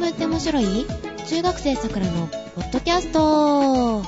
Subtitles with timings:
[0.00, 0.86] ムって面白い？
[1.28, 4.02] 中学生さくらのポッドキャスト。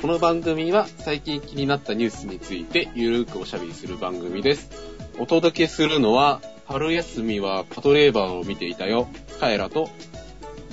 [0.00, 4.70] この番組は最近気になったニュースについてゆるーくおしゃべりする番組です。
[5.18, 9.90] お届けするのは、春休みはパトレーバーを見ていたよ、カエラと、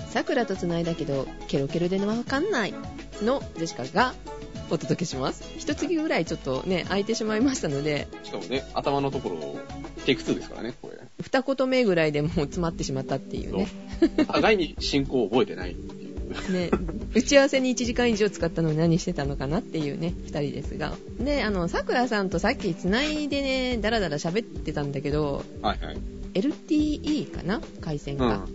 [0.09, 2.73] さくらと繋いだけど、ケロケロでわかんない。
[3.21, 4.13] のジェシカが
[4.69, 5.43] お届けします。
[5.57, 9.55] 一月ぐらいちょっとね、空いてしまいましたので、しかもね、頭のところ、
[10.03, 10.97] テイク2ですからね、これ。
[11.21, 13.67] 二言目ぐらいでもう詰まってしまったっていうね。
[14.27, 16.51] 互いに進行を覚えてないっていう。
[16.51, 16.71] ね、
[17.13, 20.93] 打ち合わせに1時間以上使ったのに何してたのかなっていうね、二人ですが。
[21.19, 25.97] で、あの、さくらさんとさっき繋いでね、だらだら喋ってたんだけど、はいはい。
[26.33, 27.61] LTE かな？
[27.81, 28.45] 回線が。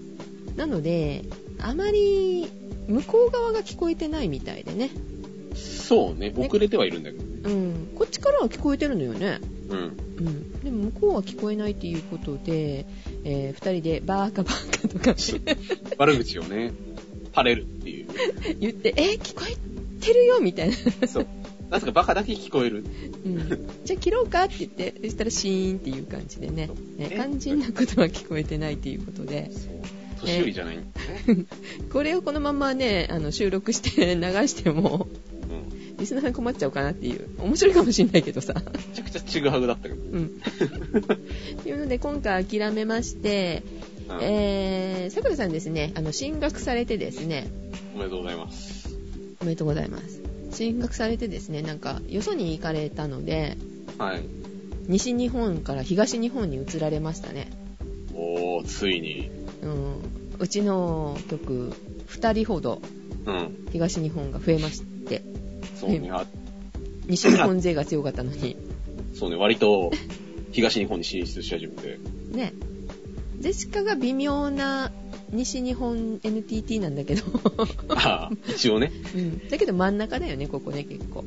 [0.48, 0.56] うん。
[0.56, 1.24] なので、
[1.60, 2.48] あまり
[2.88, 4.90] 向こう側が聞こえてないみたいでね。
[5.54, 7.30] そうね、遅れてはいるんだけどね。
[7.44, 7.88] うん。
[7.96, 9.38] こっちからは聞こえてるのよね。
[9.68, 9.78] うん。
[9.78, 10.60] うん。
[10.60, 12.86] でも向こうは聞こえないっていうことで、
[13.24, 15.14] えー、二人でバーカバーカとか
[15.98, 16.72] 悪口をね、
[17.36, 18.06] 垂れるっていう。
[18.60, 19.56] 言って、えー、聞こえ
[20.04, 21.08] てるよみたいな。
[21.08, 21.26] そう。
[21.70, 22.84] なぜかバカだけ聞こえる？
[23.24, 23.68] うん。
[23.84, 26.66] じゃあ切ろうかって言って、そしたらシーンっていう感じでね。
[26.96, 27.10] ねえ？
[27.14, 29.50] 肝心なことは聞こえてないっていうことで。
[29.52, 30.26] そう。
[30.26, 31.44] 年寄りじゃないんだね。
[31.92, 35.08] これをこのままね、あの、収録して流しても、
[35.48, 35.77] うん。
[35.98, 37.28] リスナーさん困っちゃうかなっていう。
[37.38, 38.54] 面白いかもしんないけどさ。
[38.54, 39.96] めちゃくちゃちぐはぐだったけど。
[39.96, 40.26] うん。
[40.26, 43.62] っていうので、今回諦めまして、
[44.08, 47.50] うんえー、さくらさんですね、あの、進学されてですね、
[47.94, 48.96] おめでとうございます。
[49.40, 50.22] おめでとうございます。
[50.52, 53.56] 進学されてですね、なんか、よそに行かれたので、
[53.98, 54.22] はい。
[54.86, 57.50] 西日本から東日本に移られましたね。
[58.14, 59.30] おー、ついに。
[59.62, 59.94] うん。
[60.38, 61.72] うちの局、
[62.06, 62.80] 2人ほど
[63.26, 63.66] うん。
[63.72, 65.22] 東日本が増えまして、
[65.80, 66.26] そうね、あ
[67.06, 68.56] 西日本勢が強かったのに、
[69.14, 69.90] そうね、割と
[70.52, 71.98] 東日本に進出し始めて。
[72.30, 72.52] ね。
[73.38, 74.90] ジェシカが微妙な
[75.30, 77.22] 西日本 NTT なんだけど、
[77.90, 78.90] ああ、一応ね。
[79.14, 79.48] うん。
[79.48, 81.24] だけど真ん中だよね、ここね、結構。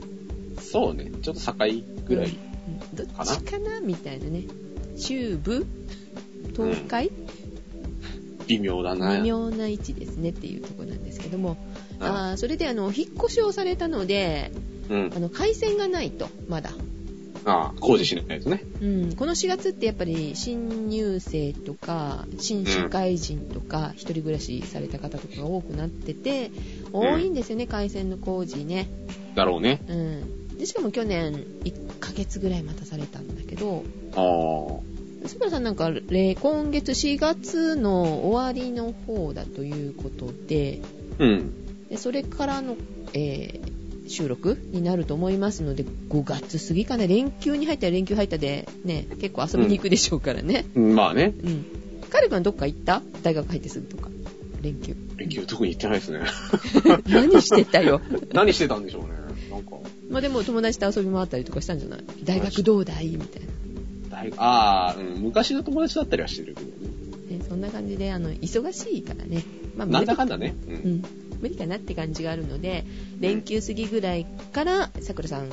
[0.60, 1.54] そうね、ちょっと境
[2.06, 2.26] ぐらい。
[2.26, 2.38] うん
[2.94, 3.80] どっちかな？
[3.82, 4.44] みたいなね。
[4.98, 5.66] 中部？
[6.56, 7.10] 東海、
[8.48, 9.18] 微妙だな。
[9.18, 11.71] 微妙な位置ですねっていうところなんですけども、うん
[12.02, 14.52] あーそれであの、引っ越しをされたので、
[14.90, 15.20] うんあ。
[15.20, 16.72] の、回線がないと、まだ。
[17.46, 18.64] ああ、工事しないとね。
[18.82, 26.52] うん、この4月ってやっぱり新入生とか新社会人とか一人暮らしされた方とかが多くなってて
[26.94, 28.90] 多いんですよね、回線の工事ね、
[29.34, 29.82] だろうね。
[29.88, 33.84] うん、でしかも去年1ヶ月ぐらい待たされたんだけど
[34.16, 34.78] あ
[35.24, 35.28] あ。
[35.28, 40.82] スプラさんなんかれ今月4月の終わりの方だということで
[41.20, 41.54] うん。
[41.92, 42.76] でそれからの、
[43.14, 51.34] えー収録になると思いますので5月過ぎかな連休に入ったら連休入ったでね結構遊びに行くでしょうからね、まあね。
[51.42, 51.66] うん。
[52.10, 53.02] カル君はどっか行った？
[53.24, 54.10] 大学入ってすぐとか。
[54.62, 54.98] 連休。
[55.16, 56.20] 連休特に行ってないですね。
[57.08, 58.02] 何してたよ。
[58.34, 59.10] 何してたんでしょうね。
[59.50, 59.78] なんか、
[60.10, 62.02] まあでも友達と遊び回ったりとかしたんじゃない？
[62.26, 63.08] 大学どうだい？
[63.08, 63.44] みたい
[64.10, 64.18] な。
[64.18, 67.38] 大ああ、うん、昔の友達だったりはしてるけどね。
[67.38, 69.44] ね、そんな感じで、あの、忙しいからね。
[69.78, 70.54] まあ、なんだかんだね。
[70.68, 70.72] う。
[70.72, 71.04] うんん。
[71.42, 72.86] 無理かなって感じがあるので、
[73.20, 75.50] 連休過ぎぐらいから、さくらさん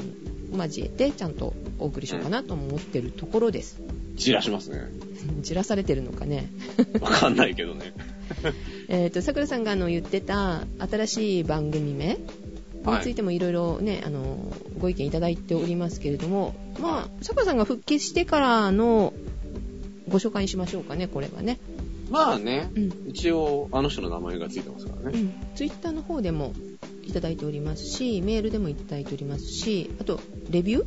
[0.56, 3.81] 交えて、ちゃんとお送りしようかなと思ってるところです。
[4.16, 4.82] 散らしますね。
[5.41, 6.50] じらされてるのかね。
[7.00, 7.93] わかんないけどね。
[8.88, 12.19] えっと、さくらさんがあの言ってた新しい番組名に
[13.03, 19.12] ついてもいろいろね、あの、ご意見いただいておりますけれども、まあ、さくらさんが復帰してからの
[20.09, 21.59] ご紹介にしましょうかね、これはね。
[22.10, 22.92] まあね、うん。
[23.08, 25.19] 一応、あの人の名前がついてますからね。
[25.19, 25.32] うん。
[25.54, 26.52] ツイッターの方でも
[27.04, 30.20] いただいておりますし、メールでもいただいておりますし、あと、
[30.50, 30.84] レビュ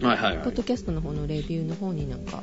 [0.00, 0.04] ー？
[0.04, 0.54] はいはいはいポッ。
[0.54, 2.42] ドキャストの方のレビューの方になんか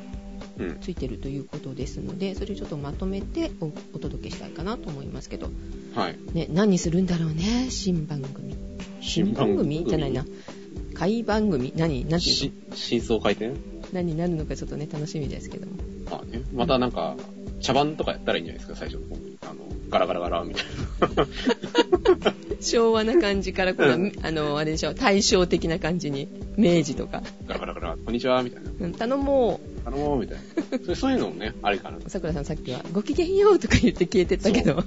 [0.58, 0.78] うん。
[0.80, 5.48] ついてるということですので、それをちょっとまとめておお届けしたいかなと思いますけど、
[5.94, 6.16] はい。
[6.32, 8.54] ね、何するんだろうね、新番組。
[9.00, 9.84] 新番組？
[9.86, 10.24] じゃないな。
[10.94, 11.72] 会番組？
[11.76, 12.04] 何？
[12.08, 12.08] 何？
[12.08, 13.54] ていうし真相回転の
[13.92, 15.72] 何になるのかちょっとね、楽しみですけども。
[16.10, 16.42] まあね。
[16.54, 17.16] またなんか、
[17.64, 18.98] 茶番とかやったらいいんじゃないですか、最初。
[19.00, 19.36] の方に。
[19.42, 19.54] あの、
[19.88, 20.64] ガラガラガラみたい
[21.16, 21.26] な。
[22.60, 24.12] 昭和な感じから、この、うん。
[24.22, 28.70] あの、あれでしょ、対照的な感じに、明治とか、ガラガラガラ、こんにちは、みたいな。
[28.80, 30.78] うん頼もあのー、みたいな。
[30.86, 31.98] そうそういうのもね、 あれかな。
[31.98, 34.82] う、さくらさんさっきは、ごきげんようとか言って消えてったけど、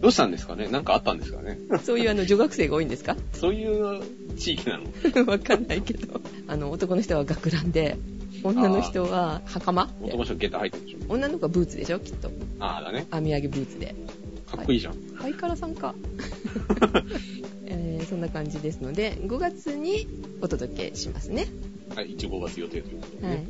[0.00, 0.68] どうしたんですかね？
[0.68, 1.58] なんかあったんですかね？
[1.84, 3.16] そういうあの、女学生が多いんですか？
[3.32, 4.00] そういう
[4.36, 4.84] 地域なの？
[5.30, 7.96] わかんないけど、あの、男の人は学ランで、
[8.42, 9.88] 女の人は袴？
[10.02, 11.98] 男の人ゲッタ入ってるでしょ女の子はブーツでしょ？
[12.00, 12.30] きっと。
[12.58, 13.06] ああ、だね。
[13.10, 13.94] 網上げブーツで。
[14.50, 14.94] かっこいいじゃん。
[15.14, 15.94] ハイカラさんか？
[17.66, 20.06] えーそんな感じですので、5月に
[20.40, 21.46] お届けしますね。
[21.94, 23.46] はい、一応5月予定ということではね。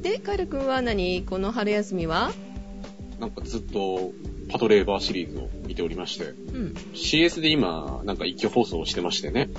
[0.00, 0.02] い。
[0.02, 1.22] で、カエル君は何？
[1.24, 2.32] この春休みは？
[3.20, 4.12] なんかずっと
[4.50, 6.74] パトレーバーシリーズを見ておりまして、うん。
[6.94, 9.50] CS で今、なんか一挙放送をしてましてね、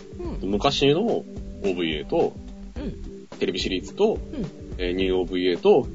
[0.41, 0.49] うん。
[0.49, 1.23] 昔の
[1.63, 2.33] OVA と、
[2.77, 3.14] うん。
[3.35, 4.19] テレビシリーズと、うん。
[4.77, 5.87] えーニュー OVA と、うん。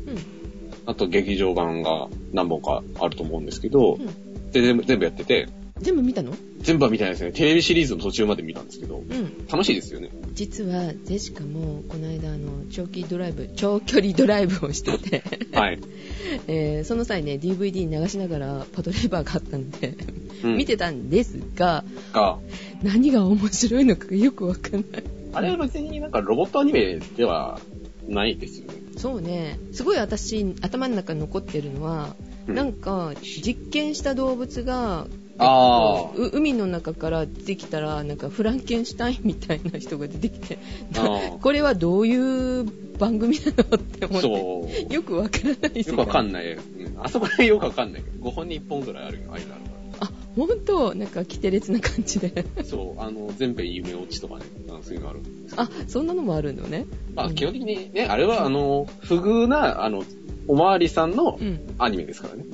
[0.87, 4.51] あと劇場版が何本かあると思うんですけど、うん。
[4.51, 5.49] で全部全部やってて、
[5.79, 6.33] 全部見たの？
[6.59, 7.33] 全部は見てないですね。
[7.33, 9.47] テレビシリーズの途中まで見たんですけど、うん。
[9.51, 10.11] 楽しいですよね。
[10.35, 15.23] 実は、ジェシカも、この間、あの、長期ドライブ、長距離ドライブをしてて、
[15.53, 15.79] はい。
[16.49, 19.97] えーその際ね、DVD 流しながらパトレーバーがあったんで、
[20.45, 22.39] うん見てたんですが、が、
[22.83, 25.03] 何が面白いのかよくわかんない。
[25.32, 27.61] あれは別になんかロボットアニメでは
[28.09, 28.81] ないですよね。
[28.97, 32.15] そうね、すごい私、頭の中に残ってるのは、
[32.47, 32.55] うん。
[32.55, 35.06] なんか、実験した動物が、
[35.38, 40.59] あう海の中から出てきたら、なんかフランケンシュタインみたいな人が出てきて、
[41.41, 42.67] これはどういう
[42.99, 44.94] 番組なのって思って。
[44.94, 46.59] よくわからないよくわかんない。
[46.99, 48.03] あそこら辺よくわかんない。
[48.03, 49.70] けど、5本に1本ぐらいあるよ、間あるか
[50.00, 52.44] あ、ほんと、なんか、規定列な感じで。
[52.56, 52.64] ら。
[52.64, 54.43] そう、あの、全編夢落ちとかね、
[54.82, 56.87] そういうのあるんですあ、そんなのもあるのね。
[57.14, 60.02] まあ、うん基本的にね、あれはあの、不遇な、あの、
[60.49, 61.61] おまわりさんのうん。
[61.79, 62.44] アニメですからね。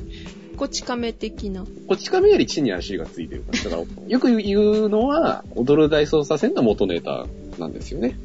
[0.56, 1.64] こち亀的な。
[1.64, 3.64] こっち亀より地に足がついてるから。
[3.64, 7.26] だから、よく言うのは、踊る大捜査線の元ネタ
[7.58, 8.18] なんですよね。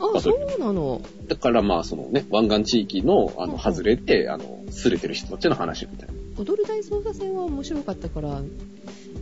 [0.00, 1.00] あ、そうなの？
[1.28, 6.14] だからまあ、そのね、湾岸地域の、あの、うんうん外れで、あの、すれてる人たちの話みたいな。
[6.38, 8.44] 踊る大捜査線は面白かったから、う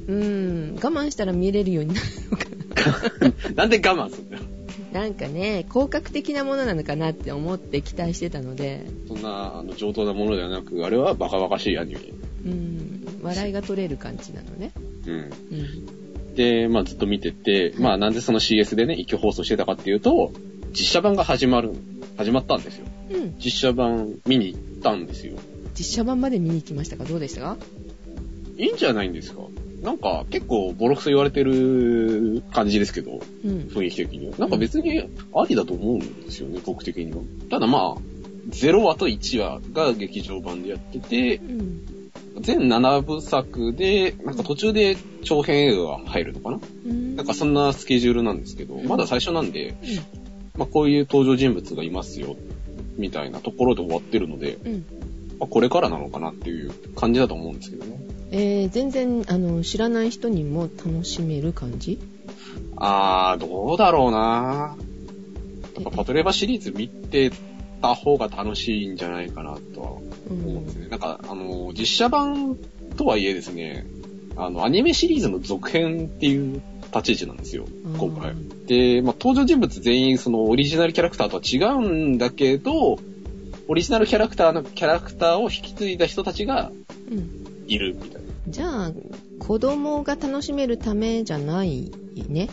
[0.09, 0.12] ー
[0.73, 4.43] ん、我慢したら見れるようになるのかな んで我慢するんだよ。
[4.93, 5.00] な。
[5.00, 12.00] なんかね、広角的なものなのかなって思って期待してたので、そんな、あの、上等なものではなく、あれはバカバカしいアニメ。
[12.44, 14.73] うん、笑いが取れる感じなのね。
[15.06, 15.14] うん。
[15.14, 16.35] うん。
[16.35, 20.32] で、まあずっと見てて、まあなんでその CS でね、一挙放送してたかっていうと、
[20.70, 21.73] 実写版が始まる、
[22.17, 22.87] 始まったんですよ。
[23.11, 23.35] うん。
[23.38, 25.35] 実写版見に行ったんですよ。
[25.79, 27.05] 実写版まで見に行きましたか？
[27.05, 27.41] どうでした？
[27.41, 27.57] か
[28.57, 29.41] いいんじゃないんですか？
[29.83, 33.69] なんか結構ボロクソ言われてる感じですけど、うん。
[33.73, 34.37] 雰囲気的には。
[34.39, 35.01] なんか別に
[35.35, 37.19] ありだと思うんですよね、僕的には。
[37.51, 38.01] ただまあ、
[38.51, 41.83] 0話と1話が劇場版でやってて、うん。
[42.41, 46.61] 全7部作で、なんか途中で長編映画が入るのかな？
[46.87, 47.17] うん。
[47.17, 49.75] なんかそんなスケジュールなんですけど、まだ最初なんで、
[50.55, 52.37] まあこういう登場人物がいますよ、
[52.99, 54.73] みたいなところで終わってるので、うん。
[54.75, 54.85] うん。
[55.43, 57.99] まあこれからなのかなっていう感じだと思うんですけどね。
[58.31, 61.99] えー、全然、あの、知らない人にも楽しめる感じ？
[62.77, 64.77] あー、どうだろうな
[65.75, 67.33] やっぱパトレーバーシリーズ見て
[67.81, 70.00] た方が楽しいんじゃないかなとはう
[70.31, 70.89] 思うんですね。
[70.89, 72.56] なんか、あの、実写版
[72.97, 73.85] とはいえですね、
[74.37, 76.62] あの、アニメシリーズの続編っていう
[76.95, 77.67] 立ち位置なんですよ、
[77.99, 78.33] 今回。
[78.67, 82.99] で、まあ、登場人物全員そのオリジナルキャラクターとは違うんだけど、
[83.73, 86.71] オリジナルキャラクターのキャラクターを引き継いだ人たちが
[87.11, 87.65] うん。
[87.67, 88.29] いるみたいな。
[88.47, 88.93] じゃあ、
[89.39, 91.91] 子供が楽しめるためじゃない
[92.29, 92.51] ね。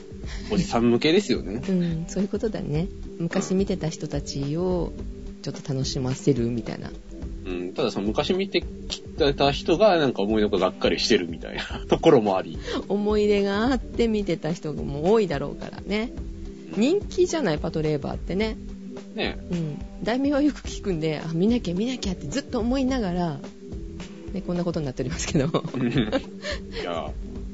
[0.49, 1.61] おじさん向けですよね。
[1.67, 2.87] うん、そういうことだね。
[3.17, 4.93] 昔見てた人たちを
[5.41, 6.89] ちょっと楽しませるみたいな。
[7.45, 12.57] うん、ただその昔見てきた人がなんか思いのほかがっかりしてるみたいな ところもあり。
[12.87, 16.13] 思い出があって見てた人も多いだろうからね。
[16.77, 18.55] 人気じゃない、パトレーバーってね。
[19.15, 20.03] ねうん。
[20.03, 23.39] 題名はよく聞くんで、あ、見なきゃ見なきゃってずっと思いながら、
[24.33, 25.45] ね、こんなことになっておりますけど。
[25.45, 27.09] いや、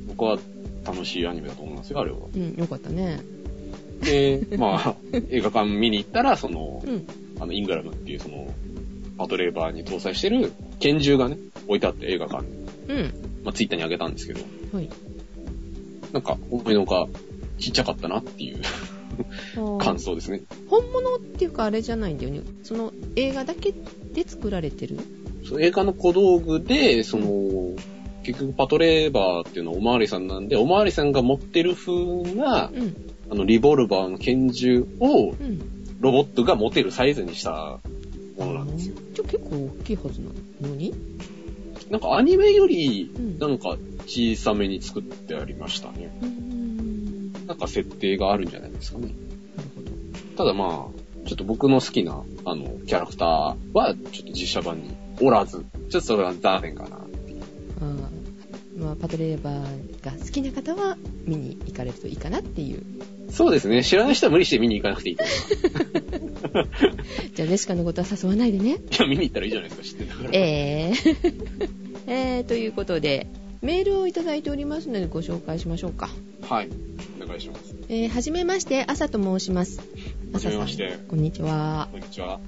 [0.07, 0.37] 僕は
[0.85, 2.17] 楽しいアニメだと思いますよ、あれは。
[2.33, 3.19] うん、よかったね。
[4.01, 4.95] で、まあ、
[5.29, 7.07] 映画館見に行ったら、そのう、ん。
[7.39, 8.53] あの、イングラムっていうその、
[9.17, 11.37] パトレーバーに搭載してる拳銃がね、
[11.67, 12.49] 置いてあって映画館に。
[12.89, 13.13] うん。
[13.43, 14.41] まあ、ツイッターにあげたんですけど、
[14.73, 14.89] はい。
[16.11, 17.07] なんか、思いのほか、
[17.57, 18.61] ちっちゃかったなっていう
[19.79, 20.41] 感想ですね。
[20.69, 22.41] 本物っていうかあれじゃないんだよね。
[22.63, 23.73] その映画だけ
[24.13, 24.97] で作られてる
[25.47, 27.73] その映画の小道具で、その、
[28.23, 31.93] 結局パトレーバーっていうのはおまわりさんなんで、おまわりさんが持ってる風
[32.35, 32.95] な、うん。
[33.29, 35.61] あの、リボルバーの拳銃をうん。
[36.01, 37.79] ロボットが持てるサイズにした
[38.37, 38.95] ものなんですよ。
[39.13, 40.27] じゃあ結構大きいはずな
[40.67, 40.93] のに？
[41.89, 46.15] なんかアニメよりうん、なんか小さめに作ってありましたね。
[46.21, 46.64] うーん。
[47.45, 49.09] ななんか設定があるんじゃないですかね。
[50.37, 53.27] ただまあ、ちょっと僕の好きな、あの、キャラクター
[53.73, 56.97] は、ちょっと実写版におらず、ちょっとそれは残念かな。
[56.97, 58.25] あー
[58.77, 62.83] まあ、パトレーバーが好きな方は見に行かれるといいかなっていう。
[63.31, 63.83] そうですね。
[63.83, 66.91] 知らない人は無理して見に行かなくていいと思います。
[67.33, 68.71] じゃあ、ネシカのことは誘わないでね。
[68.71, 70.29] いや、見に行ったらいいじゃないですか、知ってんだから。
[70.33, 71.69] えー
[72.07, 73.27] えー、ということで、
[73.65, 76.07] メールをいただいておりますのでご紹介しましょうか。
[76.47, 76.69] はい。
[77.21, 77.75] お願いします。
[77.89, 79.81] えー、はじめまして、朝と申します。
[80.31, 81.89] はじめましてこんにちは。
[81.91, 82.39] こんにちは。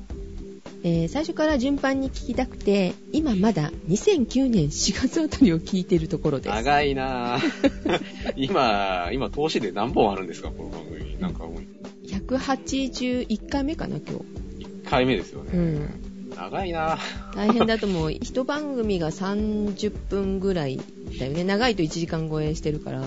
[0.84, 6.56] えー最初から順番に聞きたくて、今まだ2009年4月あたりを聞いてるところです。
[6.56, 8.02] 長いなぁ。
[8.38, 11.20] 今、今、投資で何本あるんですか、この番組。
[11.20, 15.58] なんかもう、181回目かな、今1回目ですよ日。
[15.58, 15.80] うね。
[15.80, 16.07] ん。
[16.38, 17.36] 長いなぁ。
[17.36, 18.12] 大変だと思う。
[18.12, 20.80] 一番組が30分ぐらい
[21.20, 21.44] だよね。
[21.44, 23.02] 長いと1時間超えしてるから。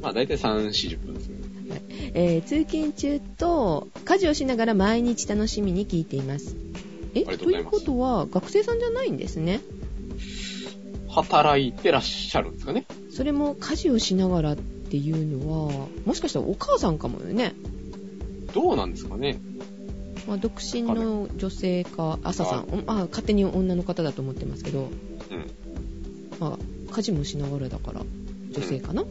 [0.00, 1.42] まあ、大体3、40分ですね。
[2.14, 6.56] えー通勤中と家事をしながら毎日楽しみに聞いています。
[7.14, 9.60] えということは学生さんじゃないんですね。
[11.08, 12.86] 働いてらっしゃるんですかね。
[13.10, 17.54] それも家事をしながらっていうのは、もしかしたらお母さんかもよね。
[18.54, 19.40] どうなんですかね。
[20.26, 25.50] まあ、独身の女性か、朝さん、おあ勝手に女の方だと思ってますけど、うん。
[26.38, 28.02] まあ、家事もしながらだから、
[28.50, 29.04] 女性かな、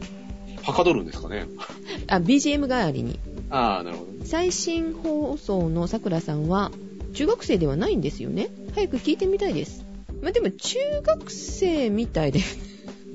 [0.62, 1.46] はかどるんですかね。
[2.08, 3.18] あ、BGM 代わりに。
[3.50, 4.24] ああ、なるほど。
[4.24, 6.70] 最新放送のさくらさんは、
[7.14, 9.84] 中学生ではないんですよね早く聞いてみたいです。
[10.22, 12.40] まあ、でも、中学生みたいで、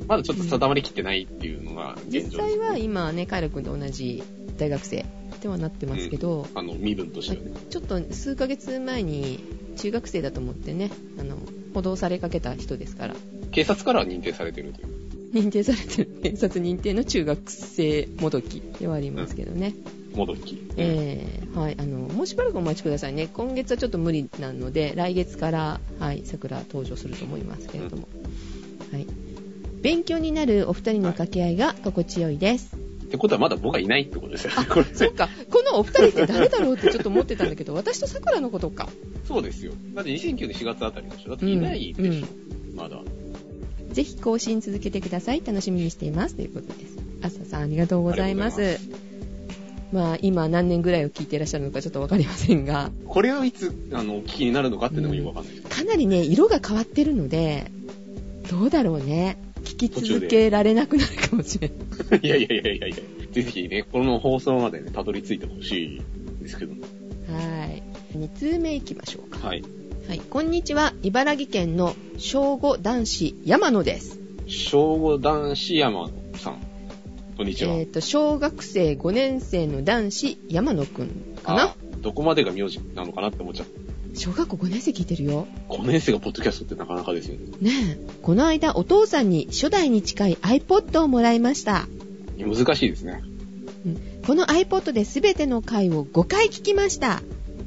[0.08, 4.24] まだちょっと定まりきってないっていうのが現状です、実際は今ね、カイラ君と同じ
[4.58, 5.06] 大学生
[5.38, 7.51] ではなってますけど、あの、身分としてはね。
[7.70, 9.39] ちょっと数ヶ月前に
[9.77, 11.38] 中学生だと思ってね、あの、
[11.74, 13.15] 補導されかけた人ですから、
[13.51, 14.88] 警察からは認定されてるという。
[15.34, 19.74] 認定されてる、警察認定の中学生もどきではありますけどね。
[20.15, 20.58] もどき。
[20.77, 23.27] えー、はい、あの、もうしばらくお待ちくださいね。
[23.27, 28.08] 今月はちょっと無理なので、来月から、はい、桜登場すると思いますけれども。
[28.91, 29.06] はい。
[29.82, 32.87] 勉強になるお二人の掛け合いが心地よいです。
[33.07, 34.67] ってことはまだ僕はいないってことですよね。
[34.69, 38.89] これそうか、このお二人って誰だろうってちょっと思ってたんだけど、 私と桜のことか。
[39.25, 39.71] そうですよ。
[39.93, 41.29] だって2009年4月あたりでしょ。
[41.29, 42.27] だっていないでしょ。
[42.75, 43.01] まだ。
[43.93, 45.41] ぜひ更新続けてください。
[45.45, 46.35] 楽しみにしています。
[46.35, 46.97] ということです。
[47.21, 48.79] 朝さん、ありがとうございます。
[49.93, 55.69] まあ、今何年ぐらいを聞いていらっしゃるのかちょっとわかりませんが、これをいつ、あの、お聞きになるのかっていうのもよくわかんないです。
[55.69, 57.71] かなりね、色が変わってるので、
[58.51, 59.37] どうだろうね。
[59.77, 62.19] 聞き続けられなくなるかもしれない。
[62.22, 62.98] いやいやいやいやいや。
[63.31, 66.74] ぜひね、この放送までね、たどり着いてほしいんですけど。
[67.31, 67.84] はい。
[68.17, 69.48] 2通目いきましょうか。
[69.48, 69.63] はい。
[70.07, 70.19] はい。
[70.19, 70.93] こんにちは。
[71.03, 74.19] 茨城県の小5男子山野です。
[74.48, 76.62] 小五男子山野さん。
[77.36, 77.75] こんにちは。
[77.75, 83.87] えっ、と、小学生5年生の男子山野くんかなあどこまでが名字なのかなって思っちゃった。
[84.17, 85.47] 小学校5年生聞いてるよ。
[85.69, 87.45] 5年生がポッドキャストってなかなかですよね。
[87.62, 88.12] ねえ。
[88.21, 91.88] この間お父さんに初代に近い iPod をもらいました。
[92.38, 93.21] 難しいですね。
[94.25, 97.21] この iPod で全ての回を5回聞きました。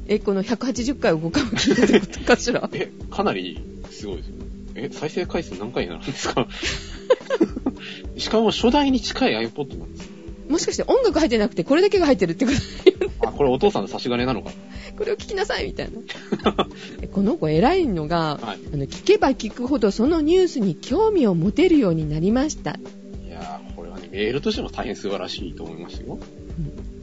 [0.07, 2.69] え、この180回を5回も聞いたってことかしら？
[2.73, 4.41] え、かなりすごいですよね。
[4.75, 6.47] え、再生回数何回になるんですか？
[8.17, 10.11] しかも初代に近い iPod なんですよ。
[10.49, 12.57] もしかして音楽入ってなくてこれだけが入ってるってこと？
[12.57, 12.90] だよね。
[13.25, 14.51] あ、これお父さんの差し金なのか？
[14.97, 16.67] これを聞きなさいみたいな。
[17.01, 18.59] えこの子偉いのが、はい。
[18.73, 22.71] あの聞けば聞くほどそのニュースに興味を持てるようになりました。
[23.25, 26.19] いやー、これはね、メールとしても大変素晴らしいと思いますよ。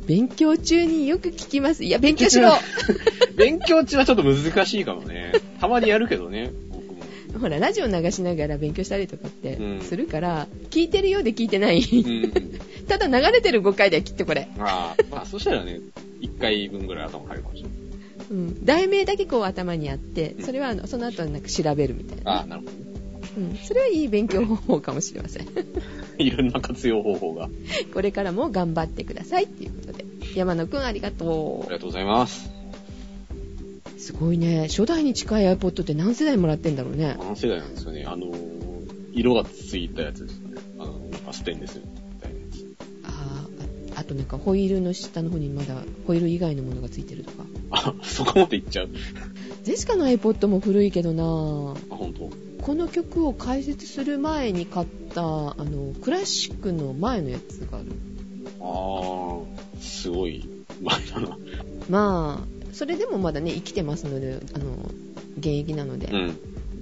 [0.06, 1.84] 勉強中によく聞きます。
[1.84, 2.52] いや、勉強しろ
[3.36, 5.32] 勉強中はちょっと難しいかもね。
[5.60, 6.82] たまにやるけどね、僕
[7.34, 7.40] も。
[7.40, 11.80] ほら、ラジオ流しながら勉強したりとかってうんするから、聞いてるようで聞いてない。
[11.80, 12.32] うん。
[12.88, 14.48] ただ流れてる5回だよ、きっとこれ。
[14.58, 15.80] あーまあ、そしたらね、
[16.20, 17.78] 1回分ぐらい頭入るかもしれない。
[18.30, 18.64] うん。
[18.64, 22.40] 題名だけこう頭にあって、それはあのその後なんか調べるみたいな。
[22.40, 22.78] あーなるほどね。
[23.36, 23.56] うん。
[23.56, 25.46] それはいい勉強方法かもしれません。
[26.18, 27.44] いろんな活用方法が。
[27.44, 27.48] あ
[27.92, 30.04] これからも頑張ってくださいっていうことで。
[30.34, 32.50] 山野くんありがとりがとうございます。
[33.96, 34.00] う。
[34.00, 34.68] すごいね。
[34.68, 37.16] 初代に近い iPod って何世代もらってんだろうね。
[37.18, 38.04] 何世代なんですかね。
[38.06, 38.30] あのー、
[39.12, 40.54] 色がついたやつですかね。
[40.78, 41.87] あの、なんかステンレスみたいなやつ。
[41.87, 41.87] あーああ
[44.08, 45.74] となんかホイールの下の方にまだ
[46.06, 47.44] ホイール以外のものがついてるとか。
[47.70, 48.88] あ、そこまでいっちゃう。
[49.62, 52.30] ジェシカの iPod も古いけどなぁあ、本当？
[52.62, 57.86] この曲を解説する前に買った、あの、クラシックの前のやつがある。
[58.60, 59.44] あー、
[59.80, 60.48] すごい
[60.82, 61.38] 前だな。
[61.88, 64.90] まあ、それでもまだね、生きてますので、あの、
[65.38, 66.38] 現役なので、うん。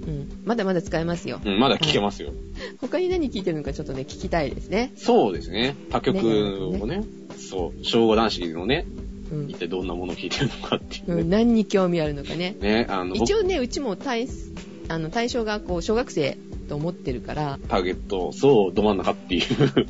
[0.06, 1.40] うんまだまだ使えますよ。
[1.44, 2.32] うん、まだ聞けますよ。
[2.80, 4.92] 他に何聞いてるのかちょっとね、聞きたいですね。
[4.96, 5.75] そうですね。
[5.90, 7.02] 他局をね、
[7.36, 8.86] そう、小五男子のね、
[9.32, 11.22] うん一体どんなものを聞いてるのかっていうね。
[11.22, 12.56] うん、何に興味あるのかね。
[12.60, 14.28] ね、あの、僕一応ね、うちも対、
[14.88, 19.42] あの、対象がこう、小学生と思ってるから、ターゲット、そう、ど真ん中っていう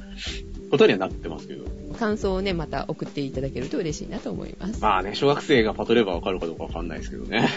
[0.70, 1.64] ことにはなってますけど。
[1.97, 4.81] 感想をね、また送っていただけると嬉しいなと思います。
[4.81, 7.49] まあね、小学生がパトレーバーわかるかどうかわかんないですけどね。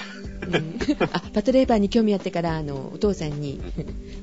[0.41, 0.79] うん
[1.11, 3.59] あ、パトレーバーに興味あってから、あの、お父さんに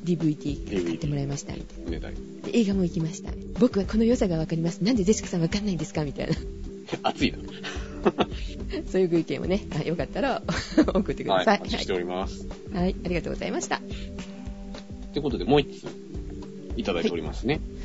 [0.05, 1.91] DVD 買ってもらいました、みたいな。
[1.91, 2.15] めたい。
[2.45, 3.31] で映画も行きました。
[3.59, 4.83] 僕はこの良さがわかります。
[4.83, 6.35] なんでジェシカさんわかんないんですかみたいな。
[7.03, 7.39] 熱いな。
[8.91, 10.43] そういうご意見をね、あよかったら
[10.95, 11.45] 送ってくはい。
[11.47, 11.59] ださい。
[11.59, 12.47] お待ちしております。
[12.73, 13.81] はい、はいありがとうございました。
[15.13, 15.87] ということで、もう一つ、
[16.77, 17.61] いただいておりますね。
[17.71, 17.76] うん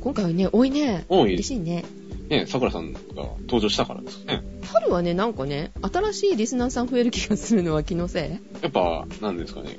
[0.00, 1.04] 今回はね、多いね。
[1.08, 1.84] 多い嬉しいね。
[2.28, 3.00] ね、桜さんが
[3.42, 4.42] 登場したからですかね。
[4.64, 8.62] 春はね、なんかね、新しいリスナーさん増える気がするのは気のせい？
[8.62, 9.78] やっぱ、なんですかね。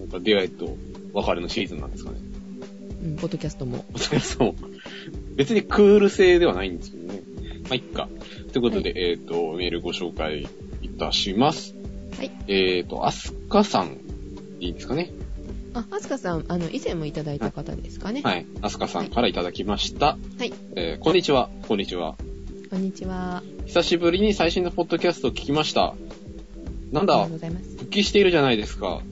[0.00, 0.76] なんか出会いと
[1.12, 2.18] 別れのシーズンなんですかね。
[3.04, 3.84] うん、ポッドキャストも。
[4.20, 4.54] そう。
[5.36, 7.22] 別にクール性ではないんですけどね。
[7.64, 8.08] まあ、いっか。
[8.52, 10.48] ということで、えっ、と、メールご紹介
[10.82, 11.74] いたします。
[12.16, 12.30] はい。
[12.48, 13.98] えっ、と、アスカさん、
[14.58, 15.12] いいですかね。
[15.76, 18.22] あ、あすかさん、あの、以前もいただいた方ですかね。
[18.22, 18.46] はい。
[18.62, 20.16] アスカさんからいただきました。
[20.38, 20.52] はい。
[20.74, 21.50] えーこんにちは。
[21.68, 22.16] こんにちは。
[22.70, 23.42] こんにちは。
[23.66, 25.94] 久しぶりに最新のポッドキャストを聞きました。
[26.92, 27.76] なんだありがとう、ございます。
[27.76, 29.02] 復帰しているじゃないですか。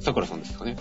[0.00, 0.76] 桜さんですかね。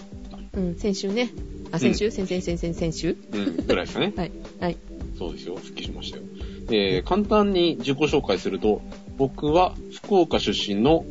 [0.54, 1.30] うん、先週ね。
[1.72, 3.18] あ、先週、先々先々先週？
[3.32, 4.14] うん、ぐらいですかね。
[4.18, 4.32] はい。
[4.60, 4.78] はい。
[5.18, 5.56] そうですよ。
[5.56, 6.24] 復帰しましたよ。
[6.72, 8.82] えー簡単に自己紹介すると、
[9.18, 11.06] 僕は福岡出身の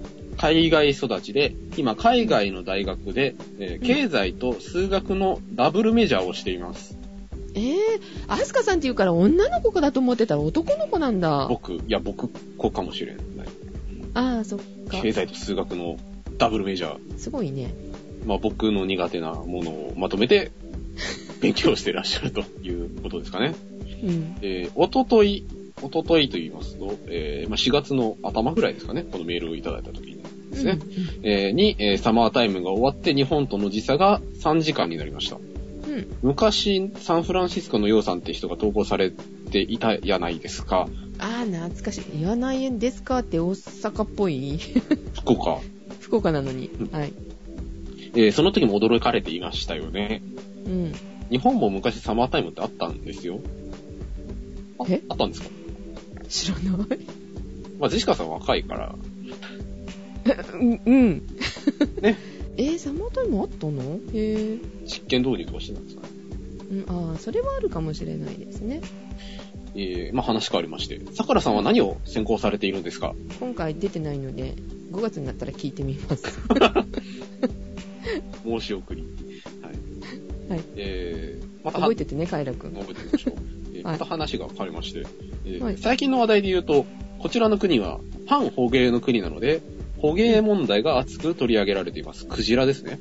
[0.44, 6.98] 海外育ちで、今海外の大学で、えー経済と数学のダブルメジャーをしています。
[7.54, 7.74] えー、
[8.28, 11.46] あすかさんって言うから女の子だと思ってたら男の子なんだ。
[11.48, 13.24] 僕、いや僕子かもしれない。
[14.12, 14.58] ああ、そっ
[14.90, 15.00] か。
[15.00, 15.96] 経済と数学の
[16.36, 17.18] ダブルメジャー。
[17.18, 17.72] すごいね。
[18.26, 20.52] まあ僕の苦手なものをまとめて
[21.40, 23.54] 勉強してらっしゃるということですかね。
[24.02, 24.36] うん。
[24.42, 25.46] えー、おととい、
[25.80, 30.23] おとといと言いますと、えーまあ、4月の頭ぐらいですかね、このメールをいただいた時に
[30.54, 30.78] ですね、
[31.22, 35.36] えーに、えーサマータイムが終わって日本との時差が3時間になりました。
[35.36, 35.92] うん。
[35.94, 36.06] うん。
[36.22, 39.10] 昔、サンフランシスコのヨウさんって人が投稿され
[39.50, 40.88] ていたやないですか。
[41.18, 42.04] ああ、懐かしい。
[42.18, 44.58] 言わないんですかって大阪っぽい。
[45.20, 45.58] 福岡。
[46.00, 46.68] 福岡なのに。
[46.68, 47.12] うんはい。
[48.16, 50.22] えーその時も驚かれていましたよね。
[50.66, 50.92] うん。
[51.30, 53.40] 日本も昔サマータイムってあったんですよ。
[54.78, 55.48] あえあったんですか？
[56.28, 56.98] 知らない。
[57.78, 58.94] まあ、ジェシカさん若いから、
[60.54, 60.80] うん。
[60.84, 61.26] うん。
[62.00, 62.16] ね。
[62.56, 63.82] えー、サマータイムあったの？
[64.12, 64.58] へえ。
[64.84, 66.02] 実験導入とかしてたんですか？
[66.02, 66.08] ね。
[66.70, 68.80] うん、ああ、それはあるかもしれないですね。
[69.76, 73.14] えーまあ話変わりまして、桜さんは何を専攻されているんですか？
[73.40, 74.54] 今回出てないので、
[74.92, 76.24] 5月になったら聞いてみます。
[78.44, 79.02] 申し送り。
[79.62, 80.50] はい。
[80.52, 82.72] はいえー、また覚えててね、カイラくん。
[82.74, 83.34] 覚えてみましょう。
[83.74, 85.04] えーはいまた話が変わりまして、
[85.44, 86.86] えーはい最近の話題で言うと、
[87.18, 89.60] こちらの国は反捕鯨の国なので、
[90.04, 92.26] 捕鯨問題が熱く取り上げられています。
[92.26, 93.00] クジラですね。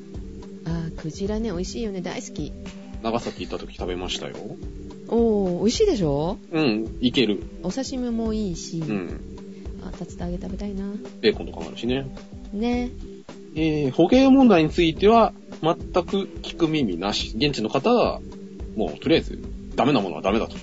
[0.65, 2.53] ああ、クジラね、美味しいよね、大好き。
[3.03, 4.35] 長崎行った時食べましたよ。
[5.09, 6.37] おー、美味しいでしょ？
[6.53, 7.43] うん、いける。
[7.61, 9.19] お刺身もいいし、うん。
[9.85, 10.93] あ、竜田揚げ食べたいな。
[11.19, 12.07] ベーコンとかもあるしね。
[12.53, 12.89] ね。
[13.55, 17.35] えー、捕鯨問題については、全く聞く耳なし。
[17.35, 18.21] 現地の方は、
[18.77, 19.39] もう、とりあえず、
[19.75, 20.55] ダメなものはダメだと。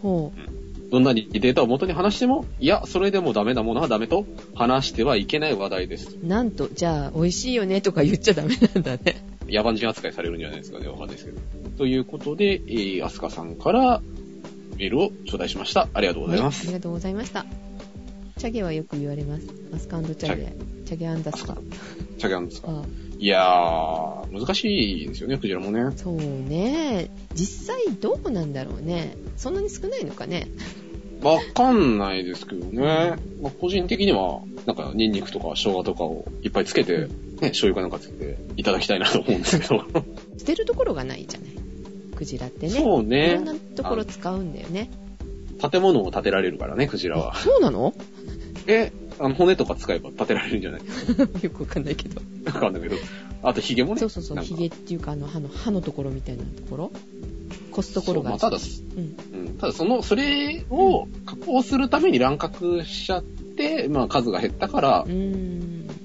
[0.00, 0.32] ほ
[0.92, 6.18] どんなにデータを元に話しても、いや、それでもダメなものはダメと話してはいけない話題です。
[6.22, 6.26] う。
[6.26, 9.24] なんと、じゃあ、美味しいよねとか言っちゃダメなんだね。
[9.48, 11.40] 野蛮人扱いされるんじゃないですかね、わかんないですけど。
[11.78, 14.02] ということで、えー、アスカさんから
[14.76, 15.88] メールを頂戴しました。
[15.94, 16.64] ありがとうございます。
[16.64, 17.46] ねありがとうございました。
[18.36, 19.46] チャゲはよく言われます。
[19.72, 20.52] マスカチャゲ。
[20.84, 21.56] チャゲアンダスカ。
[22.18, 22.82] チャゲアンですかあ
[23.22, 25.96] いやー、難しいですよね、クジラもね。
[25.96, 27.08] そうね。
[27.34, 29.16] 実際どうなんだろうね。
[29.36, 30.48] そんなに少ないのかね。
[31.22, 33.16] わかんないですけどね。
[33.40, 36.98] まあ、個人的には、なんか、ニンニクとか生姜とかをいっぱいつけて、
[37.40, 39.84] ね、醤油かなんかつけていただきたいなと思うんですけど。
[40.38, 41.50] 捨てるところがないじゃない？
[42.14, 42.72] クジラってね。
[42.72, 44.90] そうねいろんなところ使うんだよね。
[45.70, 47.34] 建物を建てられるからね、クジラは。
[47.36, 47.94] そうなの？
[48.66, 50.82] え、あの、骨とか使えば建てられるんじゃない？
[51.42, 52.20] よくわかんないけど。
[52.46, 52.96] わかんないけど。
[53.42, 54.00] あと、ヒゲもね。
[54.00, 54.44] そうそうそう。
[54.44, 56.92] ヒゲっていうか、あの、歯の、歯のところみたいなところ？
[57.72, 58.38] こすところが。
[58.38, 58.58] ただ、
[58.96, 59.16] うん。
[59.46, 65.06] うん、ただその、それを加工するために乱獲しちゃって、まあ数が減ったから。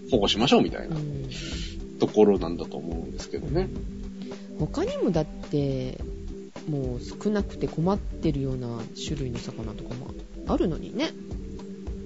[0.10, 1.04] 保護しましょうみたいうなん。
[2.00, 3.70] ところなんだと思うんですけどね。
[4.60, 6.00] 他にもだって、
[6.70, 8.68] もう少なくて困ってるような
[9.06, 10.14] 種類の魚とかも
[10.48, 11.12] あるのにね。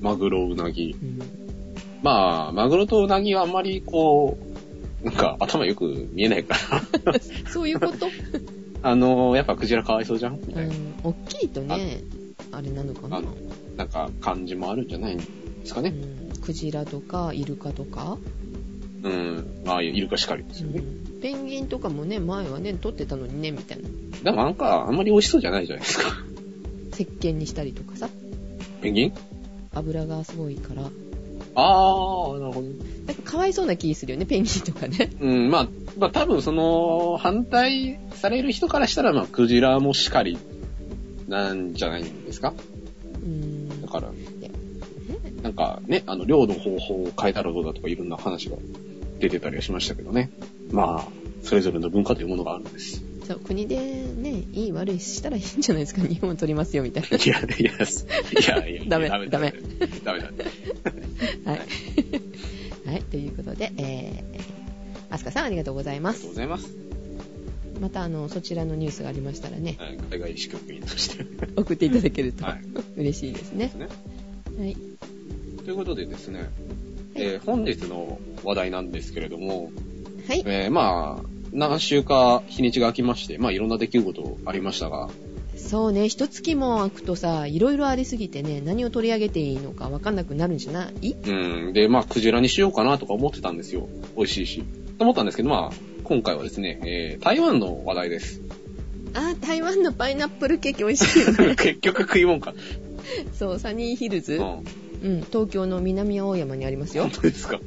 [0.02, 0.96] マグロ、ウナギ。
[1.02, 1.20] うん。
[2.02, 4.38] まあ、マグロとウナギはあんまりこ
[5.04, 6.56] う、なんか頭よく見えないか
[7.06, 7.20] ら。
[7.52, 8.08] そういうこと？
[8.84, 10.40] あの、やっぱクジラかわいそうじゃん？
[10.40, 10.74] みたいな。
[10.74, 10.94] うん。
[11.04, 12.02] 大きいとね、
[12.52, 13.18] あれなのかな？
[13.18, 13.36] あの、
[13.78, 15.16] なんか感じもあるんじゃない？
[15.16, 15.24] んで
[15.66, 15.90] すかね。
[15.90, 16.42] うん。
[16.42, 18.18] クジラとか、イルカとか？
[19.04, 19.62] うん。
[19.66, 20.80] まあ、イルカしかりですよね。
[20.80, 23.88] うんペンギンとかもね、前はね、取ってたのにね、みたいな。
[24.24, 26.06] でもなんか、あんまり美味しそうじゃないじゃないですか。
[26.94, 28.10] 石鹸にしたりとかさ。
[28.82, 29.14] ペンギン？
[29.76, 30.90] 油がすごいから。
[31.56, 32.68] あー、なるほど。
[33.08, 35.12] なんかかわいそうな気するよね、ペンギンとかね。
[35.20, 40.38] うん、まあ、まあ多分その、反対される人からしたら、まあ、クジラもしかり
[41.28, 42.54] なんじゃないんですか？
[43.24, 43.88] うんだ。
[43.88, 44.12] から、
[45.44, 48.56] なんかね、あの、領土方法を変えたらどうだとかいろんな話が
[49.20, 50.30] 出てたりはしましたけどね。
[50.72, 51.08] まあ、
[51.44, 53.04] それぞれの文化というものがあるんです。
[53.32, 56.02] そう、国でね、いい悪いしたらいいんじゃないですか。
[56.02, 59.54] 日本取りますよ、みたいいや、いや、いや、いや、ダメダメ、ダメ。
[60.04, 60.32] ダメだ。
[61.46, 61.52] な。
[61.52, 61.62] はい。
[62.86, 66.30] はい、ということで、えー、アスカさんありがとうございますありがとう。
[66.30, 66.76] ございます。
[67.80, 71.26] また、あの、そちらのニュースがありましたらね、はい海外支局員として。
[71.56, 72.62] 送っていただけるとはい。
[72.98, 73.72] 嬉しいですね。
[73.78, 73.88] ね。
[74.60, 74.76] はい。
[75.64, 76.50] ということでですね、
[77.16, 79.72] えー本日の話題なんですけれども、
[80.28, 80.44] はい。
[80.46, 85.10] えーまあ、何週か日にちが空きまして、まあいろんな出来事ありましたが、
[85.58, 91.14] そうね、一月も空くとさ、いろいろありすぎてね、何を取り上げていいのかわかんなくなるんじゃない？
[91.14, 91.32] う
[91.70, 93.88] ん、で、まあクジラにしようかなとか思ってたんですよ。
[94.16, 94.64] 美味しいし。
[94.98, 98.42] と思ったんですけど、まあ、今回はですね、えー台湾の話題です。
[99.14, 101.56] あ、台湾のパイナップルケーキ美味しいよね。
[101.60, 102.54] 結局食い物か。
[103.38, 104.42] そう、サニーヒルズ、う
[105.04, 105.22] うん、ん。
[105.22, 107.12] 東京の南青山にありますよ本。
[107.12, 107.60] 当ですか？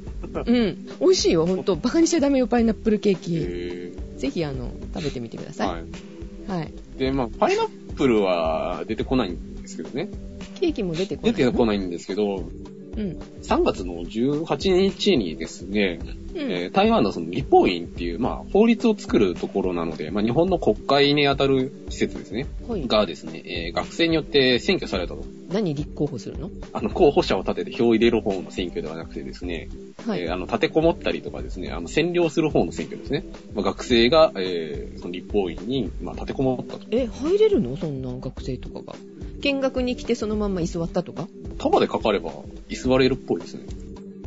[0.46, 1.76] うん、美味しいよ、ほんと。
[1.76, 3.38] バカにしちゃダメよ、パイナップルケーキ。
[3.38, 5.68] えぜひ、あの、食べてみてくだー、さ。
[5.68, 6.50] はいい。
[6.50, 6.72] はい。
[6.98, 10.08] で、まあ、パイナップルは出てこないんですけどね。
[10.54, 11.32] ケーキも出てこない。
[11.34, 12.48] 出てこないんですけど、
[12.96, 13.18] うん。
[13.42, 15.98] 3月の18日にですね、
[16.34, 16.40] うん。
[16.50, 22.86] えー台湾のその立法院っていう、まあ、法律を作るところなので、まあ、日本の国会にあたる施設ですね、はい。
[22.86, 25.24] がですね、えー学生によって選挙されたと。
[25.50, 26.50] 何立候補するの？
[26.72, 29.68] あの、候補者を立てて票を入れる方の選挙ではなくてですね、
[30.06, 30.22] はい。
[30.22, 33.24] えーあの、立てこもったりとかですね、あの、占領する方の選挙ですね。
[33.54, 36.86] まあ、学生が、えーその立法院に、まあ、立てこもったと。
[36.90, 37.76] え、入れるの？
[37.76, 38.94] そんな学生とかが。
[39.42, 41.28] 見学に来てそのまんま居座ったとか？
[41.58, 42.32] 束でかかれば、
[42.68, 43.64] 居座れるっぽいですね。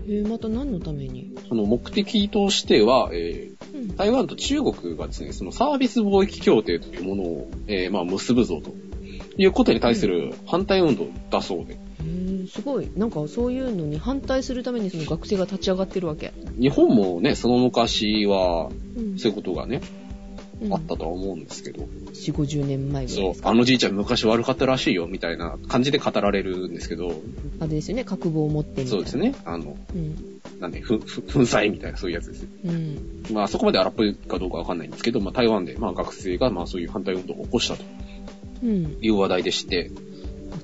[0.09, 1.35] えーまた何のために？
[1.49, 3.95] その目的としては、えーうん。
[3.95, 8.71] 台湾と中国がですね、そのサービス貿易協定というものを、えーまあ、結ぶぞと
[9.37, 12.89] いうことに対する反対運動だそうで、へーすごい。
[12.95, 16.31] なんかそういうのに反対するためにその学生が立ち上がってるわけ。
[16.57, 20.07] 日本もね、その昔は、うんそういうことがね、うん
[20.72, 23.50] あったとは思うんですけど、4、50年前ぐらいそうです、か？
[23.50, 27.22] あのじいちゃん昔悪かったらしいよ、みたいな感じで語られるんですけど、
[27.60, 28.91] あれですよね、覚悟を持ってみたいな。
[28.91, 30.41] そうですね、あの、うん。
[30.60, 32.48] なんで、ふ、ふ、粉砕みたいなそういうやつです。
[32.65, 33.24] うん。
[33.32, 37.84] まあ、そこまで荒っぽいかどうかわかんないんですけど、まあ、台湾で、まあ、学生が、まあ、そういう反対運動を起こしたと
[38.63, 38.98] うん。
[39.02, 39.91] いう話題でして、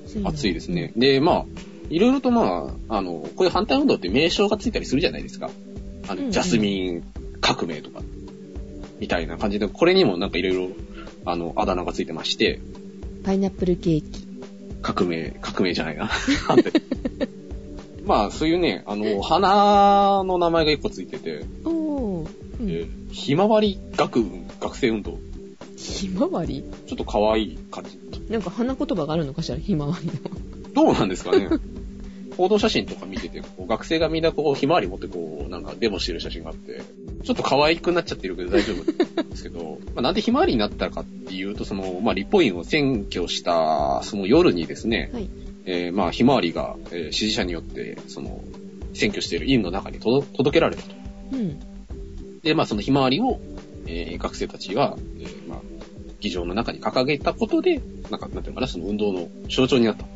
[0.06, 0.92] 暑いな熱いですね。。
[0.96, 1.44] で、まあ、
[1.90, 5.50] いろいろとまあ、あの、こういう反対運動って名称がついたりするじゃないですか。
[6.08, 7.04] あの、うんうんジャスミン
[7.40, 8.00] 革命とか、
[9.00, 10.68] みたいな感じで、これにもなんかいろいろ、
[11.24, 12.60] あの、あだ名がついてまして、
[13.24, 14.26] パイナップルケーキ。
[14.82, 16.10] 革命、革命じゃないな。
[18.04, 22.28] まあ、そういうね、あの、花の名前が一個ついてて、おー。
[22.60, 22.70] うん。
[22.70, 25.18] えーひまわり学運、学生運動。
[25.76, 26.64] ひまわり？
[26.86, 27.98] ちょっと可愛い感じ。
[28.28, 30.12] なんか花言葉があるのかしら、ひまわりの。
[30.74, 31.48] どうなんですかね
[32.36, 36.82] 報道写真とか見てて、こう学生がみんなこう、ひまわり持ってこう、なんかデモしてる写真があって、
[37.24, 45.28] ちょっと可愛くなっちゃってるけど大丈夫ですけど、 まあなんでひまわりになったかっていうと、その、まあ立法院を占拠した、その夜にですね、はい。
[45.66, 48.42] えーまあひまわりが、えー支持者によって、その、
[48.92, 50.88] 占拠している院の中に届届けられたと。
[51.32, 51.58] うん。
[52.42, 53.40] で、まあそのひまわりを、
[53.86, 55.60] えー学生たちが、えーまあ、
[56.24, 60.06] 議場の中に掲げたことで、なんか、なんていうのかな、その運動の象徴になった。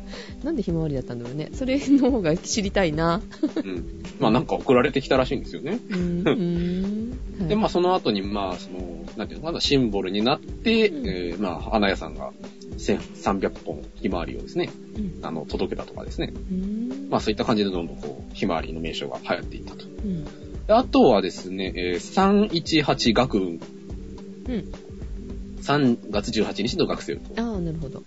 [0.43, 1.49] なんでひまわりだったんだろうね。
[1.53, 3.21] それの方が知りたいな。
[3.55, 4.03] うん。
[4.19, 5.79] まあなんか送られてきたらしいんですよね。
[5.89, 7.11] うーん。
[7.39, 8.79] はいで、まあその後に、まあその、
[9.17, 12.31] なんていうのかな、シンボルになって、うんえーまあ花屋さんが
[12.77, 16.33] 1300本ひまわりをですね、うんあの、届けたとかですね。
[16.33, 17.09] うーん。
[17.09, 19.85] まあそういった感じでどんどんこう、ひまわりの名称が流行っていったと。
[19.85, 20.23] うん。
[20.65, 23.59] であとはですね、えー318学運。
[24.47, 24.71] うん。
[25.61, 27.41] 3月18日の学生と。
[27.41, 28.03] ああ、なるほど。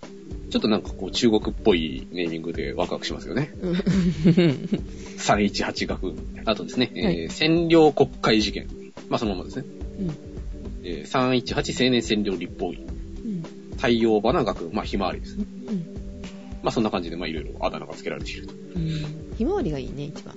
[0.50, 3.52] ちょっとなんかこう中国っぽいネーミングでワクワクしますよね。
[3.62, 6.16] うん318学運。
[6.44, 8.68] あとですね、えーはい占領国会事件。
[9.08, 9.64] まあそのままですね。
[10.00, 10.10] うん。
[10.84, 12.86] えー318青年占領立法院。
[13.24, 13.42] うん。
[13.76, 14.72] 太陽花学運。
[14.74, 15.44] まあひまわりですね。
[15.68, 15.86] うん。
[16.62, 18.54] まあそんな感じで、まあいろいろあだ名が付けられていると。
[18.54, 19.34] うん。
[19.38, 20.34] ひまわりがいいね、一番。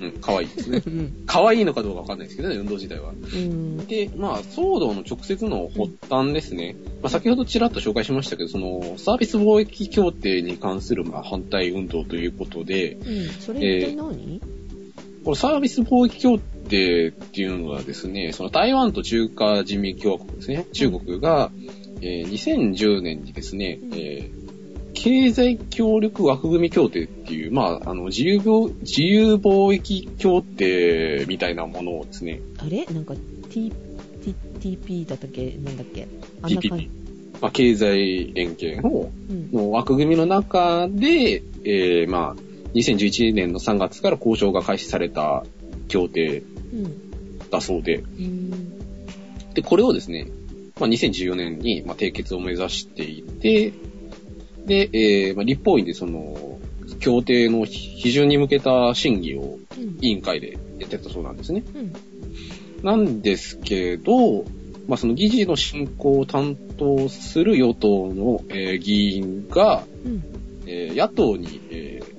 [0.00, 0.82] うん、可愛いですね。
[0.86, 1.22] うん。
[1.26, 3.10] 可愛いのかどうかわかんないですけどね、運動自体は。
[3.10, 3.86] うん。
[3.86, 6.76] で、まあ、騒動の直接の発端ですね。
[7.02, 13.28] まあ、先ほどちらっと紹介しましたけど、その、サービス貿易協定に関する、まあ、反対運動ということで、うん。
[13.40, 14.40] それって何、
[15.24, 21.50] このサービス貿易協定っていうのはですね、その台湾と中華人民共和国ですね、中国が、
[22.00, 24.37] えー2010年にですね、うんえー
[25.00, 32.84] 経済協力枠組み協定っていう、まあ、あの、自由貿自由貿易協定みたいなものをですね、あれ？
[32.86, 33.14] なんか
[33.48, 33.72] T、
[34.24, 35.56] T、TP だったっけ？
[35.62, 36.08] なんだっけ？
[36.42, 36.90] あんな感じ。
[37.40, 39.52] まあ、経済連携のうん。
[39.52, 42.42] の枠組みの中で、えーまあ、
[42.74, 45.44] 2011年の3月から交渉が開始された
[45.86, 47.48] 協定うん。
[47.50, 48.78] だそうで、うん。
[49.54, 50.26] で、これをですね、
[50.80, 53.72] まあ、2014年に、まあ、締結を目指していて、
[54.68, 56.60] で、えーまあ、立法院でその、
[57.00, 59.98] 協定の批准に向けた審議をうん。
[60.00, 61.62] 委員会でやってたそうなんですね。
[61.74, 61.92] うん。
[62.82, 64.44] なんですけど、
[64.86, 70.22] まあ、その議事の進行を担当する与党の、えー議員が、うん。
[70.66, 72.18] えー野党に、えー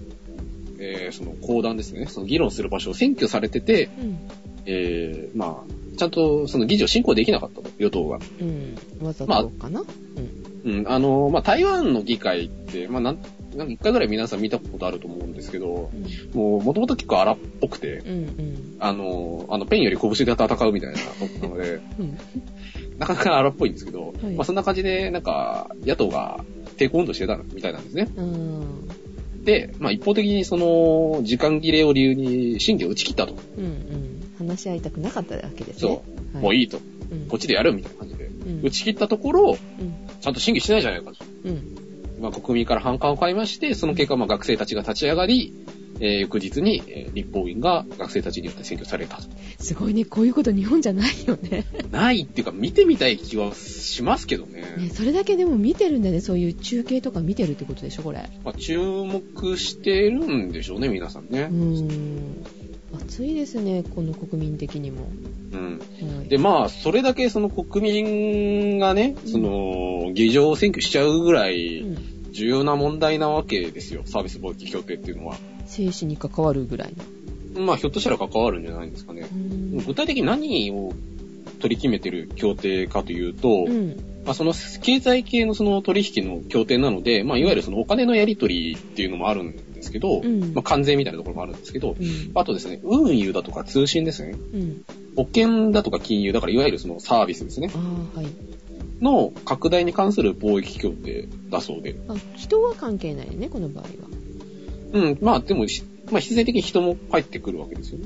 [0.79, 4.19] えーその公団ですね、その議論する場所を占拠されてて、うん。
[4.65, 8.19] えーまあ、ちゃんとその議事を進行できなかったと、与党が。
[8.39, 8.77] うん。
[9.05, 10.38] わざまあとかな、うん、
[10.87, 13.19] あの、まあ、台湾の議会って、まあ、なん、
[13.55, 16.39] なんか一回ぐらい皆さん見たことあると思うんですけど、うん。
[16.39, 18.15] もう、もともと結構荒っぽくて、うん。
[18.15, 18.75] うん。
[18.79, 21.03] あの、あの、ペンより拳で戦うみたいなと
[21.39, 22.17] こなので、うん。
[22.97, 26.43] なかなか荒っぽいんですけど、はいまあ、そんな感じで、なんか、野党が
[26.77, 28.09] 抵抗運動してたみたいなんですね。
[28.15, 28.87] うん。
[29.43, 33.35] で、まあ、一方的にその、時間切れを理由に審議を打ち切ったと。
[33.57, 33.65] うん。
[33.65, 34.47] うん。
[34.47, 35.79] 話し合いたくなかったわけですね。
[35.79, 36.77] そう、はいもういいと。
[37.11, 37.27] うん。
[37.27, 38.28] こっちでやるみたいな感じで。
[38.49, 38.61] うん。
[38.63, 39.93] 打ち切ったところ、うん。
[40.21, 41.17] ちゃんと審議してないじゃないかと。
[41.45, 41.75] うん。
[42.21, 45.53] まあ、国民から反感を買いまして、その結果、まあ、学生たちが立ち上がり、
[46.01, 49.23] えー翌日に、えー立法院が学生たちによって選挙されたと。
[49.59, 51.65] すごいね、こういうこと日本じゃないよね。
[51.91, 54.61] ないっていうか、見てみたい気はしますけどね。
[54.77, 58.29] ね、それだけでも見てるんだね、そういう中継とか見てるってことでしょ、これ。
[58.45, 61.53] まあ、注目してるんでしょうね、皆さんねう。
[61.53, 62.45] ーん。
[62.93, 65.09] 熱いですね、この国民的にも。
[65.51, 65.79] うん。
[65.79, 74.01] はい、で、まあ、それだけその国民がね、その、議場を選挙しちゃうぐらういん、重要な問題なわけですよ。
[74.05, 75.37] サービス貿易協定っていうのは。
[75.65, 76.93] 生死に関わるぐらい
[77.55, 77.61] の。
[77.61, 79.27] まあ、ひょっとしたら関わるんじゃないですかね。
[79.85, 80.93] 具体的に何を
[81.59, 83.97] 取り決めてる協定かというと、うん。
[84.25, 92.31] まあ、その経済系のその取引の協定なので、まあ、いわゆるそのお金のやり取りっていうのもあるんですけど、うんまあ、関税みたいなところもあるんですけど、うん。
[92.35, 94.83] あとですね、運輸だとか通信ですね、うん。
[95.15, 97.67] 保険だとか金融、だからいわゆるそのサービスですね、
[98.15, 98.27] はい。
[99.03, 101.95] の拡大に関する貿易協定だそうで。
[102.07, 103.89] あ、人は関係ないよね、この場合は。
[104.91, 108.05] うん、まあでも、しまあ必然的に人も入ってくるわけですよね。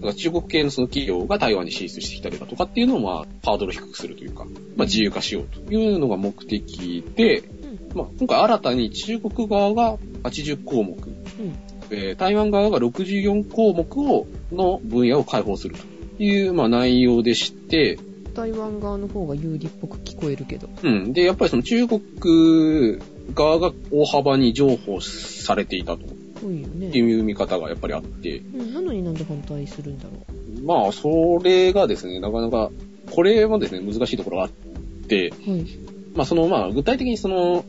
[0.00, 4.44] だから中国系のその企業が台湾に進出してきたりだとかっていうのをまあ、ハードルを低くするというか、
[4.76, 7.59] まあ自由化しようというのが目的で、うん。
[7.94, 11.56] まあ今回新たに中国側が80項目、うん。
[11.90, 15.74] えー台湾側が64項目を、の分野を開放する
[16.18, 17.98] という、まあ内容でして、
[18.34, 20.68] 台湾側の方が有利っぽく聞こえるけど。
[20.82, 21.12] うん。
[21.12, 22.98] で、やっぱりその中国
[23.34, 26.04] 側が大幅に譲歩されていたと
[26.42, 26.86] 多いよね。
[26.86, 30.10] いう見方がやっぱりあって、うん、なのになんで反対するんだろ
[30.64, 32.70] まあ、それがですね、なかなか、
[33.10, 34.50] これもですね、難しいところがあっ
[35.06, 35.50] て、う。
[35.50, 35.66] はい。
[36.14, 37.64] まあ、その、まあ、具体的にその、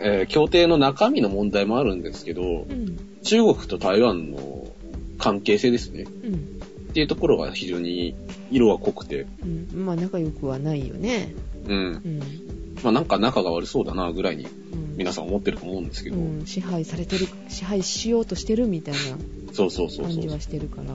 [0.00, 2.98] えー協定の中身の問題もあるんですけどう、ん。
[3.22, 4.66] 中国と台湾の
[5.18, 6.04] 関係性ですね。
[6.24, 6.34] うん。
[6.34, 6.36] っ
[6.94, 8.14] ていうところが非常に
[8.50, 9.84] 色が濃くて、うん。
[9.84, 11.34] まあ仲良くはないよね。
[11.66, 11.76] うん。
[11.76, 12.20] うん。
[12.82, 14.96] まあ、なんか仲が悪そうだな、ぐらいにうん。
[14.96, 19.00] 皆さん思ってると思うんですけど、うん、支配されてる、支配しようとしてるみたいな
[19.52, 20.28] そうそうそうそう感じ。
[20.28, 20.92] はしてるから。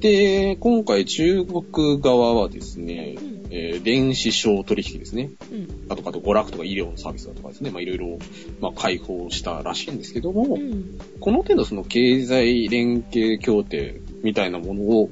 [0.00, 3.37] で、今回中国側はですねう、ん。
[3.50, 5.30] えー電子商取引ですね。
[5.50, 5.86] うん。
[5.88, 8.18] あとか、あと娯楽とか医療のサービスだとかですね、まあいろいろ、
[8.60, 10.98] まあ開放したらしいんですけども、うん。
[11.20, 15.10] この程度その経済連携協定みたいなものを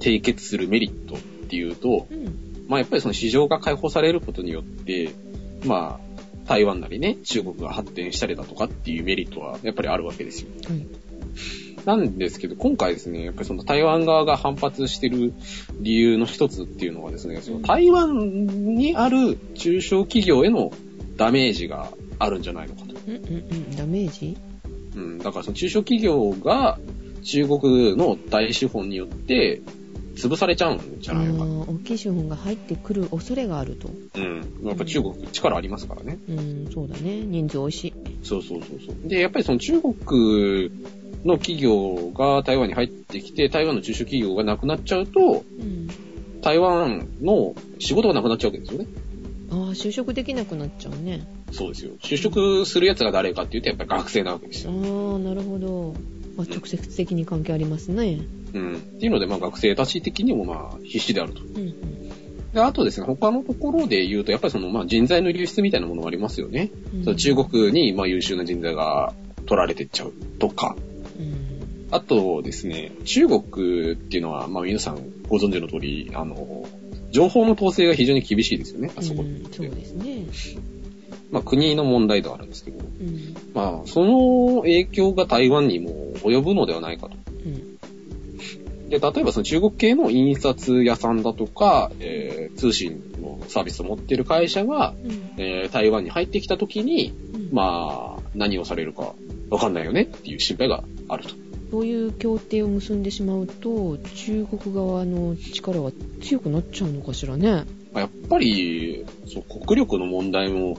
[0.00, 2.66] 締結するメリットっていうと、うん。
[2.68, 5.10] まあやっぱりその市場が開放されることによって、
[5.64, 6.08] まあ、
[6.48, 10.48] 台湾なりね、中国が発展したりだとかっていうメリットはやっぱりあるわけですよ。
[10.66, 10.86] はい。
[11.84, 15.32] なんですけど、今回ですね、やっぱりその台湾側が反発してる
[15.80, 20.72] 理由の一つっていうのはですね、その台湾にある中小企業への
[21.16, 22.94] ダメージがあるんじゃないのかと。
[23.06, 23.76] うんうんうん。
[23.76, 24.36] ダメージ？
[24.96, 26.78] うん、だからその中小企業が
[27.22, 29.60] 中国の大資本によって
[30.16, 31.44] 潰されちゃうんじゃないのか。
[31.44, 33.88] あー大きい資本が入ってくる恐れがあると。
[34.16, 34.66] うん。
[34.66, 36.18] やっぱ中国力ありますからね。
[36.28, 37.20] うん、そうだね。
[37.20, 37.94] 人数多いし。
[38.24, 39.08] そうそうそうそう。
[39.08, 40.70] で、やっぱりその中国
[41.24, 45.88] の企業が台湾に入ってきて、台湾の中小企業がなくなっちゃうと、うん。
[46.40, 48.86] 台湾の仕事がなくなっちゃうわけですよね。
[49.50, 51.26] ああ、就職できなくなっちゃうね。
[51.52, 51.92] そうですよ。
[52.00, 55.16] 就職する奴が誰かっていうと、やっぱり学生なわけですあよ。
[55.16, 55.94] あ、なるほど。
[56.36, 58.20] まあ、直接的に関係ありますね。
[58.54, 58.76] うん。
[58.76, 61.42] っていうので、まあ学生たち的にもまあ必死であると。
[61.42, 62.52] うんうん。
[62.52, 66.70] で、あとですね、他のところで言うと、やっぱりその、まあ人材の流出みたいなものがありますよね。
[66.94, 69.12] うんその中国に、まあ優秀な人材が
[69.46, 70.76] 取られてっちゃうとか。
[71.88, 71.94] うん。
[71.94, 74.98] あとですね、中国っていうのは、まあ皆さん
[75.28, 76.66] ご存知の通り、あの、
[77.10, 79.30] 情報の統制が非常に厳しいですよね、あそこって。
[79.30, 80.26] うんそうですね。
[81.30, 83.34] まあ国の問題ではあるんですけど、うん。
[83.54, 85.90] まあその影響が台湾にも
[86.22, 87.16] 及ぶのではないかと。
[87.44, 87.78] うん。
[88.88, 95.30] で、例えばその中国系の印刷屋さんだとか、えー通信のサービスを持っている会社が、うん。
[95.36, 99.14] えー台湾に入ってきた時に、うんまあ、何をされるか
[99.50, 101.30] わかんないよねっていう心配があると。
[101.70, 107.64] そういう協定を結んでしまうと、中国側の力は強くなっちゃうのかしらね。
[107.92, 110.78] まあやっぱり、そう国力の問題も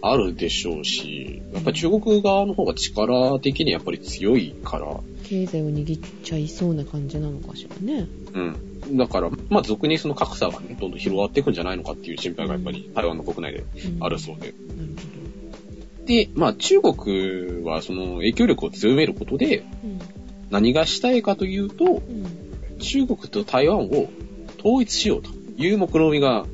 [0.00, 8.06] あるでしょうし、やっぱり中国側の方が力的にやっぱり強いから、経済を握っちゃいそうな感じなのかしらね。
[8.34, 8.96] うん。
[8.96, 14.52] だから、まあ俗にその格差がね、どんどん広がっていくんじゃないのかっていう心配がやっぱり台湾の国内でうんあるそうで。
[14.76, 14.94] なる
[16.06, 19.64] で、まあ中国はその影響力を強めることで。
[20.50, 22.78] 何がしたいかというと、うん。
[22.78, 24.08] 中国と台湾を
[24.60, 26.46] 統一しようという目論みが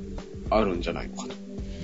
[0.49, 1.35] あるんじゃないのかと。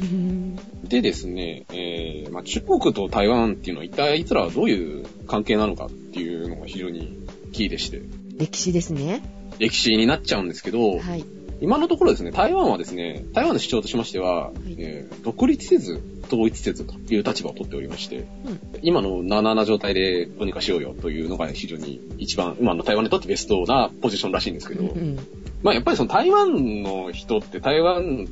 [0.02, 7.18] うんでですね、えーまあ、中国と台湾っていうのは一体いつらはどういう関係なのかっていうのが非常に
[7.52, 8.02] キーでして、
[8.38, 9.22] 歴史ですね。
[9.59, 11.24] 歴史になっちゃうんですけど、はい。
[11.61, 18.60] 今のところですね、台湾はですね、台湾の主張としましては、いえー独立せず統一せずという立場を取っておりまして、うん。
[18.82, 25.18] 今のななな状態でどうにかしようよというのが非常に一番、今の台湾にとってベストなポジションらしいんですけど、うん。
[25.62, 28.26] まあやっぱりその台湾の人って台湾、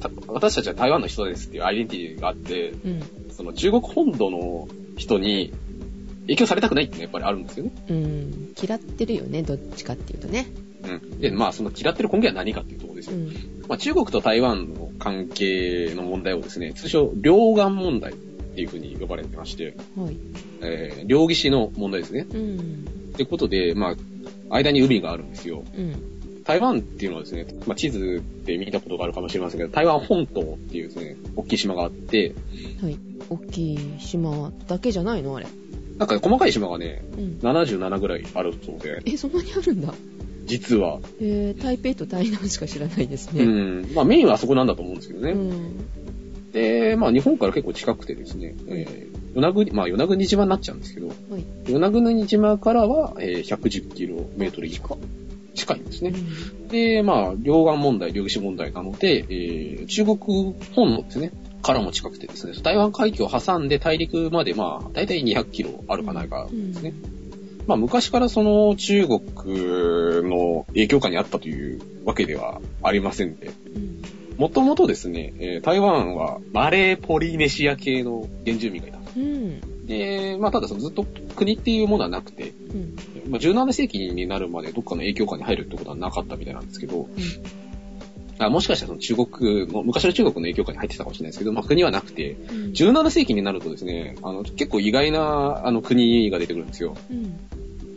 [0.00, 3.02] た私たちは台湾の人ですっていうアイデンティティがあって、うん。
[3.30, 5.52] その中国本土の人に
[6.22, 7.72] 影響されたくないっていうのはやっぱりあるんですよね。
[7.88, 8.54] うん。
[8.62, 10.46] 嫌ってるよね、どっちかっていうとね。
[10.88, 11.20] うん。
[11.20, 13.16] で、まあその嫌ってる根源は何かっていうところですよ。
[13.16, 13.26] うん。
[13.68, 20.16] まあ中国と台湾の関係の問題をですね、通称両岸問題っていうふうに呼ばれてまして、はい。
[20.62, 22.26] えー両岸の問題ですね。
[22.32, 22.86] うん。
[23.14, 23.94] ってことで、まあ、
[24.50, 25.64] 間に海があるんですよ。
[25.76, 26.44] うん。
[26.44, 32.34] 台湾っていうのはですね、まあ、地図で見たことがあるかもしれませんけど、台湾本島っていうですね、大きい島があって、
[32.80, 32.96] はい。
[33.28, 35.36] 大きい島だけじゃないの？
[35.36, 35.46] あれ。
[35.98, 37.38] なんか細かい島がね、うん。
[37.42, 39.92] 77ぐらいあるそうで、え、そんなにあるんだ。
[40.48, 40.98] 実は。
[41.20, 43.44] えー、台北と台南しか知らないですうね。
[43.44, 43.94] ん。
[43.94, 45.32] まあメインはあそこなんだと思うんですけどね。
[45.32, 46.52] うん。
[46.52, 51.44] で、まあ日本から結構近くてですね、えー、与那国、まあ与那国島になっちゃうんですけど、はい。
[51.66, 54.96] 与那国島からは、えー、110キロメートル以下。
[55.54, 56.14] 近いんですね。
[56.70, 61.32] で、まあ、両岸問題、両岸問題なので、えー、中国本土ですね、
[61.62, 66.94] からも近くてですね、台湾海峡を挟んで大陸まで、まあ、だいたい200キロあるかないかですね。
[67.68, 69.20] まあ、昔からその中国
[70.26, 74.02] の影響下にあったというわけではありませんで、うん。
[74.38, 78.98] もともとですね、えー台湾はマレーポリネシア系の原住民がいた。
[79.14, 79.86] うん。
[79.86, 81.04] で、まあ、ただそのずっと
[81.36, 82.96] 国っていうものはなくて、うん。
[83.30, 87.10] まあ、17世紀になるまでどっかの影響下に入るってことはなかったみたいなんですけど、
[88.38, 92.46] あもしかしたらその中国の、昔の中国の影響下に入ってたかもしれないですけど、まあ、国はなくて、うん。
[92.72, 96.96] 17世紀になるとですね、あの、結構意外な、あの、国が出てくるんですよ。
[97.10, 97.38] うん。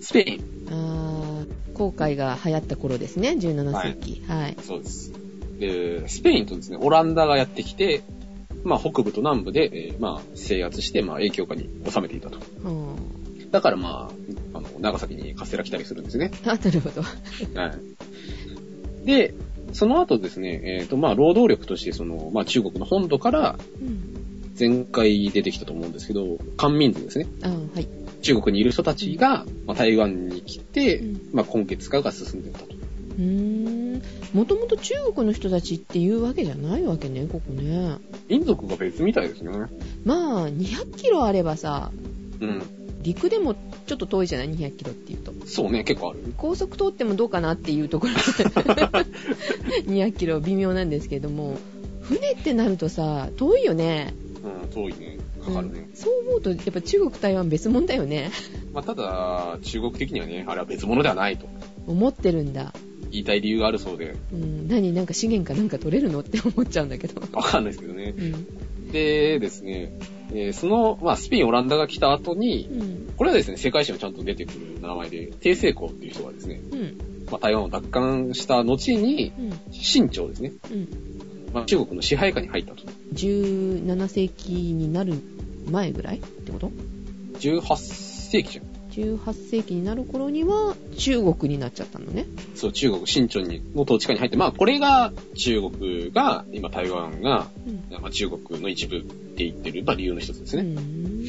[0.02, 0.68] スペイン。
[0.70, 4.24] あー、航海が流行った頃ですね、17世紀。
[4.28, 4.58] はい。
[4.62, 5.14] そうです。
[5.60, 8.02] で、スペインとですね、オランダがやってきて、
[8.64, 12.40] まあ、北部と南部で、えーまあ、制圧して、まあ、影響下に収めていたと。
[12.64, 13.52] うん。
[13.52, 14.12] だからま
[14.54, 16.32] あ、あの、長崎にカステラ来たりするんですね。
[16.46, 17.02] あ、なるほど。
[17.02, 17.76] は
[19.04, 19.06] い。
[19.06, 19.34] で、
[19.74, 24.12] その後ですね、えっ、と、まあ、労働力として、その、まあ、中国の本土からうん。
[24.60, 27.26] 前回出てきたと思うんですけど、漢民族ですね。
[27.42, 27.88] あーはい。
[28.22, 32.66] 中国にいる人たちが、まあ、台湾に来て、うんまあ、根血化が進んでいったと。
[32.66, 34.02] うーん。
[34.34, 37.98] もともと中国の人たちっていうわけじゃないわけね、ここね。
[38.28, 39.52] 民族が別みたいですね。
[40.06, 41.92] まあ、200キロあればさ、
[42.40, 42.62] うん。
[43.02, 45.34] 陸でもちょっと遠いじゃない ?200 キロっていうと。
[45.46, 46.20] そうね、結構ある。
[46.38, 48.14] 高速通ってもどうかなっていうところ
[49.86, 51.58] 200キロ微妙なんですけども、
[52.02, 54.14] 船ってなるとさ、遠いよね。
[54.44, 55.18] うん、遠いね。
[55.44, 55.80] かかるね。
[55.80, 58.32] うんそう思うと、やっぱ中国、台湾別物だよね。
[58.74, 61.46] まあ、ただ、中国的にはね、あれは別物ではないと
[61.86, 62.74] 思ってるんだ。
[63.12, 64.94] 言いたい理由があるそうで、うん、何？
[64.94, 66.22] なんか資源かなんか取れるの？
[66.22, 67.22] って思っちゃうんだけど。
[67.34, 68.14] わかんないですけどね。
[68.18, 68.92] うん。
[68.92, 69.94] でですね、
[70.34, 73.14] えーその、まあ、スペイン、オランダが来た後に、うん。
[73.18, 76.98] これはですね、世界史にちゃんと出てくる名前で、帝政公っていう人がですね、うん。
[77.30, 79.52] まあ、台湾を奪還した後に、うん。
[79.72, 80.88] 清朝ですね、うん。
[81.54, 82.84] まあ、中国の支配下に入ったと。
[83.14, 85.14] 17世紀になる
[85.70, 86.72] 前ぐらいってこと
[87.40, 88.71] ？18世紀じゃん。
[88.92, 92.26] 18世紀になる頃には中国になっちゃったのね。
[92.56, 98.02] そう、中国、清朝に、の統治下に入って、まあ、これが、中国が、今、台湾が、うん。
[98.02, 100.70] まあ、中国の一部って言ってる、まあ、理由の一つですうね。
[100.70, 101.26] ん。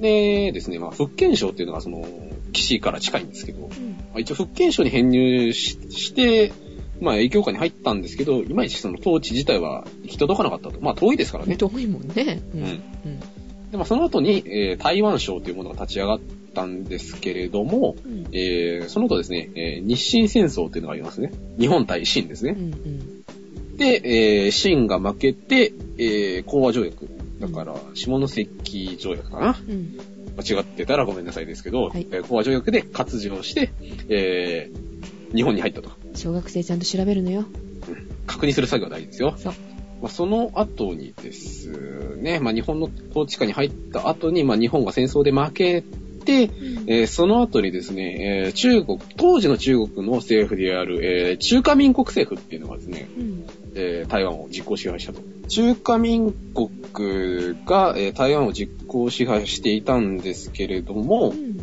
[0.00, 2.06] でですね、まあ、福建省っていうのが、その、
[2.52, 3.96] 岸から近いんですけど、まうん。
[4.16, 6.52] あ、一応、福建省に編入しして、
[7.00, 10.80] まあ影響下に入ったんですけど、いまいちその統治自体は行き届かなかったと。
[10.80, 11.56] まあ遠いですからね。
[11.56, 12.40] 遠いもんね。
[12.54, 12.60] うん。
[12.60, 13.20] うんうん。
[13.72, 16.20] で、まあその後に、えー台湾省というものが立ち上がっ
[16.52, 18.26] たんですけれども、うん。
[18.32, 21.32] えーその後ですね、えー日清戦争っていうのがありますね。
[21.58, 22.54] 日本対清ですね。
[22.58, 22.64] うん。
[22.72, 23.76] うん。
[23.76, 24.02] で、
[24.44, 27.08] えー清が負けて、えー講和条約。
[27.40, 29.58] だから、下関条約かな。
[29.68, 29.98] うん。
[30.36, 33.70] 間違ってたらごめんなさいですけど、はいえー講和条約で割譲して、
[34.08, 34.92] えー
[35.34, 35.90] 日本に入ったと。
[36.14, 37.46] 小学生ちゃんと調べるのよ。
[38.26, 39.34] 確認する作業は大事ですよ。
[39.38, 39.54] そう。
[40.02, 41.70] まあ、その後にです
[42.20, 45.84] ね、まあ、日本の統治下に入った後に、まあ、日本が戦争で負け
[46.24, 46.50] て、
[46.86, 53.44] えーその後にですね、えー中国、当時の中国の政府である、えー中華民国政府っていうのがですね、うん。
[53.74, 55.20] えー台湾を実効支配したと。
[55.48, 56.68] 中華民国
[57.66, 61.56] が、えー台湾を実効支配していたんですけれどもう、ん。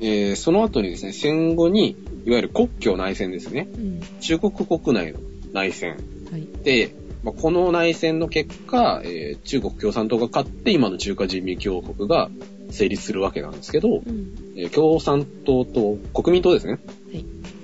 [0.00, 3.68] えーその後にですね、戦後に、いわゆる国境内戦ですね。
[3.74, 4.00] うん。
[4.20, 5.18] 中国国内の
[5.52, 5.96] 内戦
[6.30, 6.46] はい。
[6.64, 12.30] で、まあ、この内戦の結果、えー中国共産党が勝って今の中華人民共和国が
[12.70, 14.54] 成立するわけなんですけど、うん。
[14.56, 16.78] えー共産党と国民党ですね。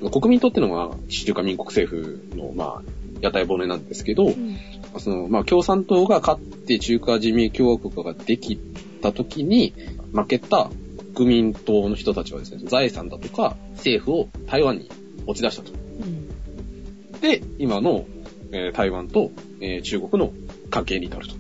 [0.01, 0.11] はい。
[0.11, 2.83] 国民党っていうのが中華民国政府の、まあ、
[3.21, 4.57] 屋台骨なんですけど、うん。
[4.99, 8.57] その、まあ、共産党が勝って中華人民共和国ができ
[9.03, 9.75] た時に、
[10.13, 10.71] 負けた
[11.15, 14.91] 国民党の人たちはですね、財産だとか政府を台湾に
[15.27, 15.73] 持ち出したと。
[15.73, 17.21] うん。
[17.21, 18.05] で、今の、
[18.53, 19.31] えー台湾と、
[19.61, 20.33] えー中国の
[20.71, 21.35] 関係に至ると。
[21.35, 21.37] あ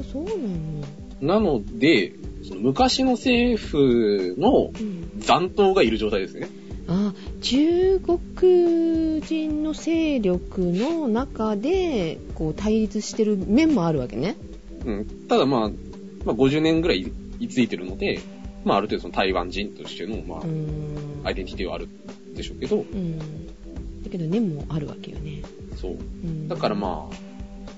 [0.00, 1.40] あ、そうなの。
[1.40, 2.12] なので、
[2.46, 5.06] その昔の政府のうん。
[5.18, 6.48] 残党がいる状態ですね。
[6.88, 14.36] あ中国人の勢力の中でこう対立してる面もあるわけね。
[14.84, 15.06] うん。
[15.28, 15.70] ただまあ、
[16.24, 18.20] まあ50年ぐらい居ついてるので、
[18.64, 21.28] まあある程度その台湾人としての、まあ。
[21.28, 21.88] アイデンティティはある
[22.34, 23.18] でしょうけど、うん。
[24.04, 25.42] だけど念もあるわけよね。
[25.80, 25.92] そう。
[25.92, 26.46] うん。
[26.46, 27.25] だからまあ、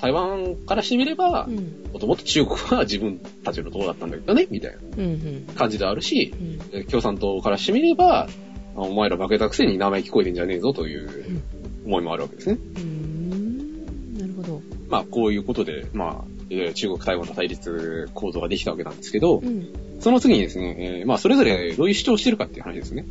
[0.00, 1.56] 台湾からしてみればう、ん。
[1.92, 5.04] もともと中国は自分たちのところだったんだけどね、みたいなうん。
[5.04, 5.46] うん。
[5.54, 6.34] 感じであるし、
[6.72, 6.80] うん。
[6.80, 8.28] え共産党からしてみれば、
[8.76, 11.42] あお前ら負けたくせに名前聞こえてんじゃねえぞという
[11.84, 12.58] 思いもあるわけですね。
[12.76, 14.18] うーん。
[14.18, 14.62] なるほど。
[14.88, 19.66] まあ、こういうことで、まあ、えー中国、台湾の対立構造ができたわけなんですけどう、ん。
[20.00, 23.04] その次にですね、えーまあ、それぞれどういう主張をしてるかっていう話ですね。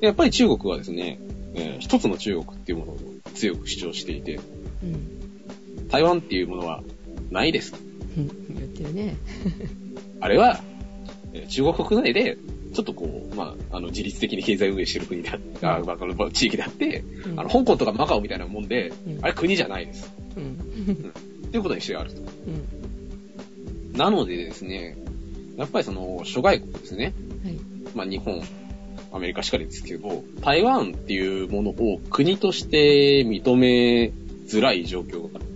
[0.00, 1.18] でやっぱり中国はですね、
[1.54, 2.98] えー一つの中国っていうものを
[3.34, 4.40] 強く主張していて、
[4.82, 5.17] うん。
[5.88, 6.82] 台湾っていうものは
[7.30, 7.74] ないです。
[8.16, 8.28] うん。
[8.54, 9.16] 言ってるね。
[10.20, 10.60] あれは、
[11.32, 12.38] えー中国国内で、
[12.74, 15.38] ちょっとこう、まあ、あの、自律的に経済運営してる国であ
[15.84, 20.12] まあ、この地域であって、うんあの、香港とかマカオみたいなもんで、うんあれ国じゃないです。
[20.36, 21.12] うん。
[21.48, 22.20] っていうことにしてあると。
[22.20, 23.98] うん。
[23.98, 24.96] なのでですね、
[25.56, 27.14] やっぱりその、諸外国ですね。
[27.44, 27.54] はい。
[27.94, 28.42] まあ日本、
[29.12, 34.12] アメリカしかりですけど、台湾っていうものを国として認め
[34.46, 35.47] づらい状況があって、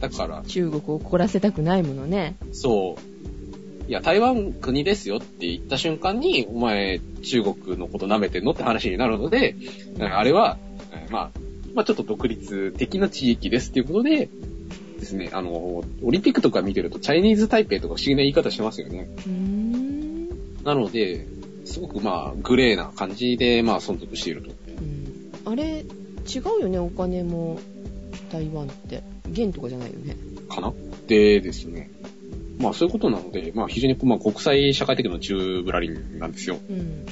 [0.00, 2.36] だから、中国を怒らせたくないものね。
[2.52, 9.56] そう、いや、台湾国ですよって言った瞬間に、お前、中国のこと舐めてんのって話になるので、
[9.98, 10.58] あれは、
[10.92, 11.30] えーまあ、
[11.74, 14.28] まあちょっと独立的な地域ですっていうことで、
[15.00, 19.08] ですね、あの、オリンピックとか見てると、チャイニーズ台北とか不思議な言い方してますよね。
[20.62, 21.26] なので、
[21.64, 24.50] すごくまあ、グレーな感じで、まあ、存続していると。
[25.46, 25.52] うん。
[25.52, 25.84] あれ、
[26.32, 27.58] 違うよね、お金も、
[28.30, 29.02] 台湾って。
[29.30, 30.16] 元とかじゃないよね。
[30.48, 30.72] かな？
[31.06, 31.90] でですね。
[32.58, 36.58] まあ、そういうことなので、まあ、非常に、まあ、国際社会的な中ぶらりんなんですよ。
[36.68, 37.06] うん。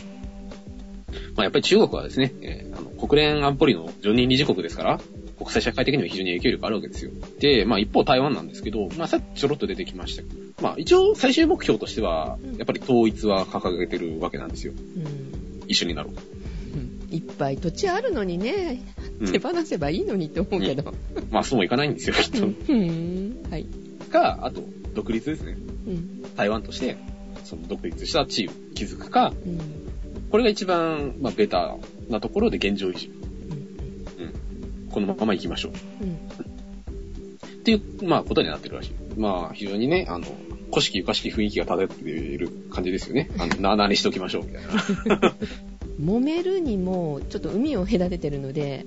[1.35, 5.01] まあ、やっぱり中国はですね、えーあの国連安保理の常任理事国ですから、
[5.39, 7.13] 国際社会的には非常に影響力あるわけですよ。
[7.39, 14.75] で、まあ、一方台湾なんですけど、まあ、さっきちょろっと出てきましたけど、まあ、一応最終目標としてはうん、やっぱり統一は掲げてるわけなんですよ。
[14.75, 15.63] うん。
[15.69, 16.13] 一緒になろう。
[16.13, 20.95] うんいっぱい土地あるのにね、うん手放せばいいのにって思うけど。
[21.31, 22.47] まあ、そうもいかないんですよ、きっと。
[22.47, 23.43] うん。
[23.51, 23.67] はい。
[24.11, 24.63] か、あと、
[24.95, 25.57] 独立ですね。
[25.87, 26.35] うん。
[26.37, 26.97] 台湾として、
[27.45, 29.59] その独立した地位を築くか、うん。
[30.31, 33.09] これが一番、まあ、ベターなところで現状維持。
[33.09, 33.11] う
[34.25, 34.89] ん。
[34.91, 35.73] このまま行きましょう。
[36.05, 36.15] うん。
[36.15, 39.19] っていう、まあ、ことになってるらしい。
[39.19, 40.27] まあ、非常にね、あの、
[40.71, 43.31] 古式ゆかしき雰囲気が漂っている感じですよね。
[43.39, 44.63] あの、なあなあにしておきましょう、みたい
[45.19, 45.35] な。
[46.01, 48.87] 揉めるにも、ちょっと海を隔ててるので、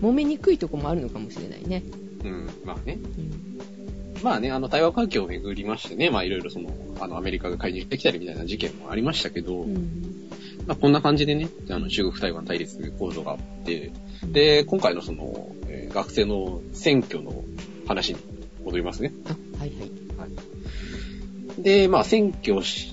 [0.00, 1.82] 揉めにくいとこもあるのかもしれないね。
[2.24, 2.30] うん。
[2.30, 2.50] うん。
[2.64, 2.98] まあね。
[3.18, 4.22] うん。
[4.22, 6.70] まあね、あの、対話環境をめぐりましてね、まあいろいろその、
[7.00, 10.28] あの、アメリカが介入してきたりみたいな事件もありましたけど、うん。
[10.66, 13.92] まあこんな感じでね、あの、中国台湾対立構造があって、
[14.24, 17.44] で、今回のその、えー学生の選挙の
[17.86, 18.20] 話に
[18.64, 19.12] 戻りますね。
[19.26, 21.62] あ、はいはい。
[21.62, 22.89] で、まあ、選挙し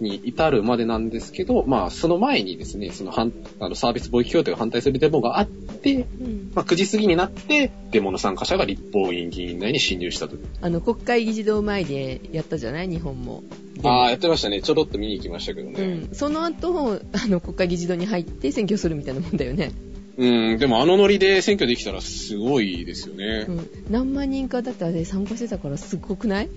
[0.00, 10.36] に至るまでなんですけど、まあ、その前にですね、その反、あの、サービス貿易協定を反対するデモがあって、て、うんまあ、9時過ぎになって、デモの参加者が立法院議員内に侵入したと。
[10.62, 12.88] あの、国会議事堂前でやったじゃない？
[12.88, 13.44] 日本も。
[13.84, 14.62] ああ、やってましたね。
[14.62, 15.86] ちょろっと見に行きましたけどうね。
[15.86, 16.08] ん。
[16.14, 19.72] その後、あの、国会議事堂に入って選挙するみたいなもんだよね。
[20.18, 23.52] うん、でもあのノリで選挙できたらすごいですよねう。
[23.52, 23.68] ん。
[23.90, 26.48] 何万人かだってあれ参加してたからすっごくない？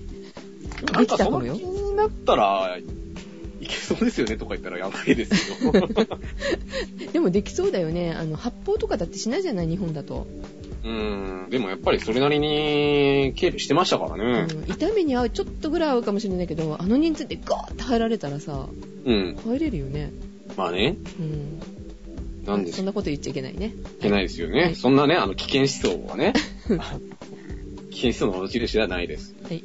[0.93, 1.49] なんかその気。
[1.61, 2.77] になったら、
[3.75, 5.73] そうですよねとか言ったらやばいですよ。
[7.13, 8.11] でもできそうだよね。
[8.11, 10.27] あの、発砲とかだってしないじゃない日本だと。
[10.83, 14.47] うん、でもやっぱりそれなりに警備してましたからね。
[14.53, 14.71] うん。
[14.71, 18.69] 痛みに合う、ちょっとぐらい合うかもしれないけど、あの人数でガーって入られたらさ、
[19.05, 19.37] うん。
[19.45, 20.11] 入れるよね。
[20.55, 21.59] まあね、うん。
[22.45, 23.73] なんですそんなこと言っちゃいけないね。
[23.99, 24.61] いけないですよね。
[24.61, 26.33] はいそんなね、あの、危険思想はね、
[27.91, 29.35] 危険思想の持ち主ではないです。
[29.43, 29.63] はい。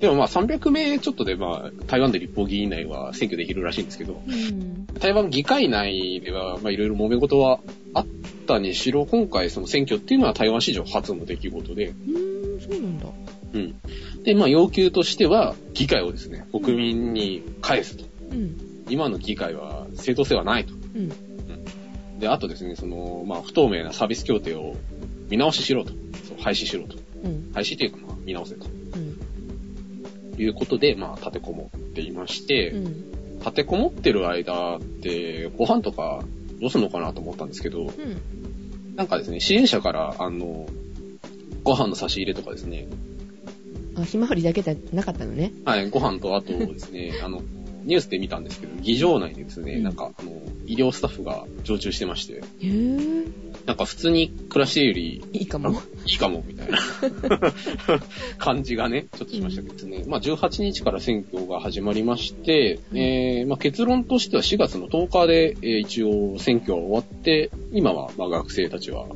[0.00, 4.86] でもまあ300名ちょっとでまあ、台湾で立法議員内は選挙できるらしいんですけど、うん。
[4.86, 7.58] 台湾議会内ではまあいろいろ揉め事は
[7.94, 8.06] あっ
[8.46, 13.06] たにしろ、今回その選挙っていうのは台湾史上初の出来事で、うーん、そうなんだ。
[13.54, 13.74] うん。
[14.22, 18.04] で、まあ要求としては、議会をですね、国民に返すと。
[18.30, 18.56] うん。
[18.88, 20.74] 今の議会は正当性はないと。
[20.74, 22.18] うん。
[22.20, 24.76] で、あとですね、その、まあ不透明なサービス協定を
[25.28, 25.90] 見直ししろと。
[26.28, 26.96] そう廃止しろと。
[27.24, 27.50] うん。
[27.52, 28.77] 廃止というかまあ見直せと。
[30.38, 30.44] うん。
[30.44, 33.38] いうことで、まあ立てこもっていまして、うん。
[33.40, 36.22] 立てこもってる間って、ご飯とか
[36.60, 38.96] どうするのかなと思ったんですけど、うん。
[38.96, 40.66] なんかですね、支援者から、あの、
[41.62, 42.88] ご飯の差し入れとかですね、
[44.00, 45.52] あ、ひまわりだけじゃなかったのね。
[45.64, 47.42] はい、ご飯とあとですね、あの、
[47.84, 50.30] ニュースで見たんですけど、議場内でですね、うんなんか、あの、
[50.68, 55.80] 医療スタッフが常駐してまして、へぇなんか普通に暮らしてよりいいかも。
[56.06, 56.78] いいかも、みたいな
[58.38, 60.04] 感じがね、ちょっとしましたけどね。
[60.06, 69.06] まあ、18日から選挙が始まりまして、うんえー、まあ、結論としては4月の10日で、えー一応選挙は終わって、今は、まあ、学生たちは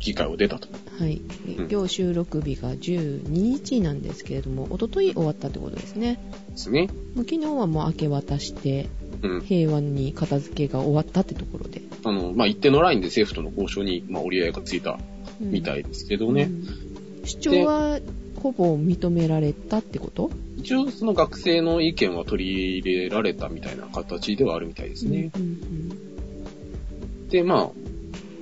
[0.00, 0.68] 議会を出たと。
[0.98, 1.20] はい。
[1.58, 6.18] うん今日収録日が12日なんですけれども、おととい終わったってことですね。
[6.50, 6.88] ですね。
[7.14, 8.88] もう昨日はもう明け渡して、
[9.22, 9.40] うん。
[9.42, 11.82] 平和に片付けが終わったってところで。
[12.04, 14.98] あの、まあ、一定のラインで政府との交渉に、まあ、折り合いがついた
[15.40, 16.44] うんみたいですけどね。
[16.44, 16.90] うん
[17.22, 18.00] 主張は
[18.42, 20.30] ほぼ認められたってこと？
[20.56, 25.30] 一応、その学生の意見は取り入れられたみたいな形ではあるみたいですね。
[25.36, 27.70] うんうんで、まあ、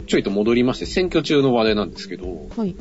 [0.09, 2.75] ちょいと戻りまして、選挙中の話題なんですけど、うんはい。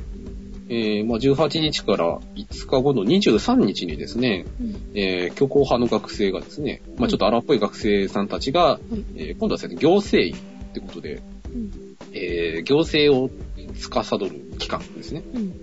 [0.69, 13.29] えー、まあ、18日から5日後の23日にですね、うんえー、強硬派の学生がですね、まあ、ちょっと荒っぽい学生さんたちが、いえー今度はですね、行政院ってことで、うんえー、行政を
[13.75, 15.23] 司る機関ですね。
[15.33, 15.61] うん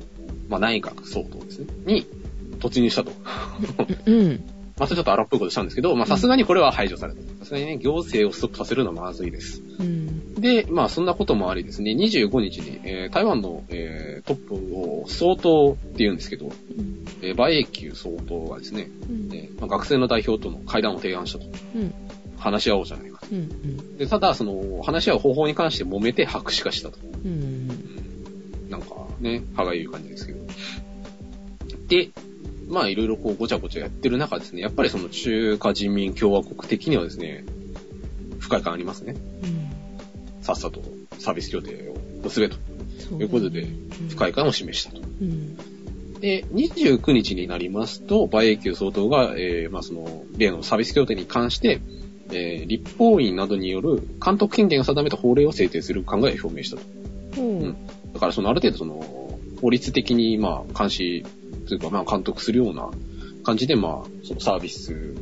[0.48, 1.66] まあ、内閣総統ですね。
[1.86, 2.06] に
[2.60, 3.12] 突入したと。
[4.06, 4.44] うん。
[4.78, 7.20] またちょっと荒っぽいことしたんですけど、まあ、さすがにこれは排除された。
[7.40, 9.62] さすがにね、行政をストップさせるのはまずいです。
[9.78, 10.34] うん。
[10.34, 17.04] で、まあそんなこともありですね、25日に、えー台湾の、えートップを総統って言うんですけど、うん。
[17.22, 19.32] えー馬英九総統がですね、うん。
[19.32, 21.44] えーまあ、学生の代表との会談を提案したと。
[21.76, 21.94] うん。
[22.36, 23.26] 話し合おうじゃないかと。
[23.30, 23.96] うん。
[23.96, 26.98] で、ただ、その、話し合う方法に関して揉めて白紙化したと。
[27.24, 27.68] うん。
[28.68, 30.40] なんかね、歯がゆい感じですけど。
[31.88, 32.10] で、
[32.74, 37.44] まあいろいろこうごちゃごちゃやってる中ですね、やっぱりその中華人民共和国的にはですね、
[38.40, 39.14] 不快感ありますね。
[39.42, 40.42] うん。
[40.42, 40.82] さっさと
[41.18, 42.56] サービス協定を結べと
[43.18, 43.66] いうことで、
[44.10, 44.44] 不快感。
[44.44, 45.00] 感を示したと。
[45.00, 45.56] うん。
[46.20, 51.80] で、29日になりますと、馬英九総統が、えー、まあその、例のサービス協定に関して、
[52.30, 56.82] えー、立法院などによる監督権限を定めた法令を制定する考えを表明したと。
[57.40, 57.76] うん
[58.12, 59.24] だからそのある程度その、
[59.60, 61.24] 法律的にまあ監視
[61.66, 62.90] というかまあ監督するような
[63.44, 65.14] 感じでまあ、そのサービス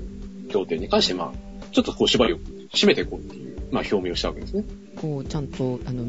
[0.49, 2.38] 協定に関してまあ、ちょっとこう縛りを
[2.72, 4.64] 締めていこうっていう、まあ表明をしたわけですね。
[4.97, 6.05] こう、ちゃんと、あの、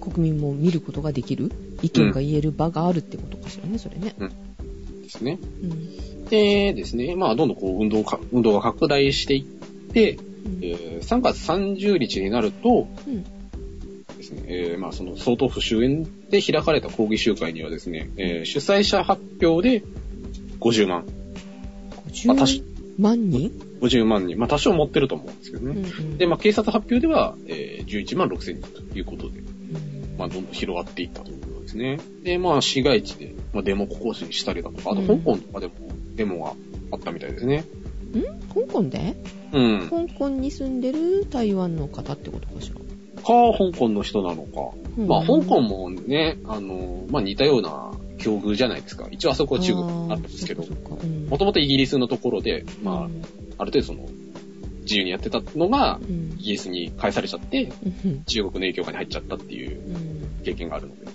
[0.00, 4.14] 国民も見ることができる意見が言える場があるってことかしらね、それね。
[5.02, 5.38] ですね。
[5.62, 6.24] うん。
[6.26, 13.24] でですね、まあどんどんこう運動か、運動が拡大していって、うんえー3月30日になると、うん。
[14.30, 19.84] ですね、えーまあその総統府主演で開かれた抗議集会にはですね、えー主催者発表で
[20.60, 21.06] 50万、
[22.26, 22.62] まあ多少50
[22.98, 23.50] 万人
[23.80, 25.80] ？50万人、まあ多少持ってると思うんですけどね。
[25.80, 31.98] うんうんで、まあ警察発表では、えー11万6千人ということで、うんまあどんどん広がっていったということですね。
[32.22, 35.72] で、まあ市街地で、まあデモ行進したりだとか、あとうん香港とかでも
[36.16, 36.52] デモが
[36.92, 37.64] あったみたいですね。
[38.14, 38.22] ん？
[38.54, 39.16] 香港で？
[39.52, 39.88] うん。
[39.88, 42.76] 香港に住んでる台湾の方ってことかしら。
[43.18, 44.76] か、香港の人なのか。
[44.96, 49.06] うんまあ香港もね、あの、まあ似たような境遇じゃないですか。
[49.10, 50.64] 一応あそこは中国にあったんですけど
[51.28, 53.22] もともとイギリスのところで、まあ、うん
[53.60, 54.08] ある程度その、
[54.82, 57.72] 自由にやってたのが、うんイギリスに返されちゃって、
[58.04, 61.04] うん中国の影響下に入っちゃったっていううん経験があるので。
[61.04, 61.14] なる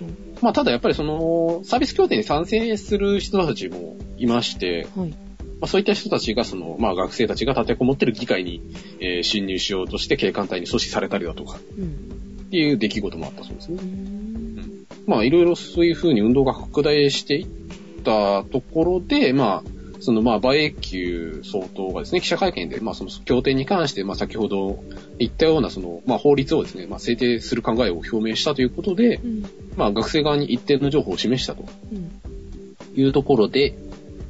[0.00, 5.02] ほまあ、ただやっぱりその、サービス協定に賛成する人たちもいまして、ど。
[5.02, 5.14] はい。
[5.60, 8.60] まあ、そういった人たちが、その、まあ、学生たちが立てこもってる議会に、
[9.00, 11.84] えー侵入しようとして警官隊に阻止されたりだとか、うん。
[11.86, 13.82] っていう出来事もあったそうですねう。
[13.82, 14.86] ん。
[15.06, 17.46] まあ、いろいろそういう風に運動が拡大していっ
[18.04, 24.84] たところで、まあ、その、まあ、馬英九総統がですね、記者会見で、まあ、その協定に関して、まあ、先ほど
[25.18, 29.44] 言ったような、その、まあ、法律をですね、まあ、制定する考えを表明したということで、うん。
[29.76, 32.10] まあ、学生側に一定の情報を示したとうん。
[32.94, 33.74] いうところで、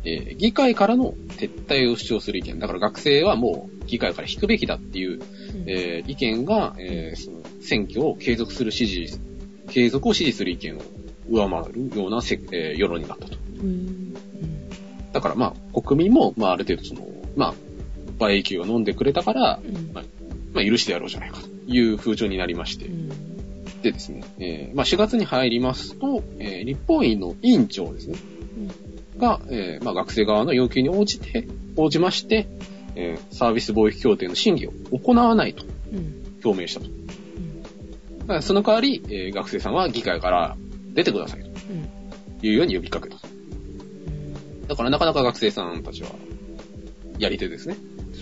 [0.07, 2.59] えー議会からの撤退を主張する意見。
[2.59, 5.20] だから学生はもう議会から引くべきだっていう、
[5.66, 9.09] えー意見が、えーその選挙を継続する支持、
[9.68, 10.82] 継続を支持する意見を
[11.28, 13.36] 上回るようなせ、えー世論になったと。
[13.61, 14.14] うん。
[15.12, 17.54] だからまあ、国民も、まあある程度その、まあ、
[18.20, 19.92] 馬英九を飲んでくれたから、うん。
[19.92, 20.02] ま
[20.61, 22.90] あ許してやろうじゃないかという風潮になりましてう。
[22.92, 23.09] ん。
[23.82, 28.16] でですね、えーまあ4月に入りますと、えー立法院の委員長ですね、
[29.19, 31.47] が、えーまあ学生側の要求に応じて、
[31.77, 32.47] 応じまして、
[32.95, 36.25] えーサービス貿易協定の審議を行わないとうん。
[36.45, 36.87] 表明したと。
[36.87, 40.57] だからその代わり、えー学生さんは議会から
[40.95, 42.47] 出てくださいとうん。
[42.47, 43.27] いうように呼びかけたと。
[44.69, 46.11] だからなかなか学生さんたちは、
[47.19, 47.77] やり手ですね。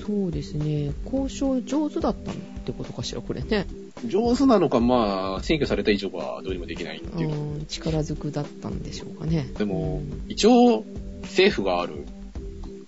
[0.07, 0.93] そうですね。
[1.05, 2.35] 交渉上手だったっ
[2.65, 3.67] てことかしら、これね。
[4.07, 7.31] 上手なのか、まあ、選挙された以上はどうにもできないっていう。
[7.31, 9.49] うん力ずくだったんでしょうかね。
[9.57, 10.85] でも、一応、
[11.23, 12.05] 政府がある、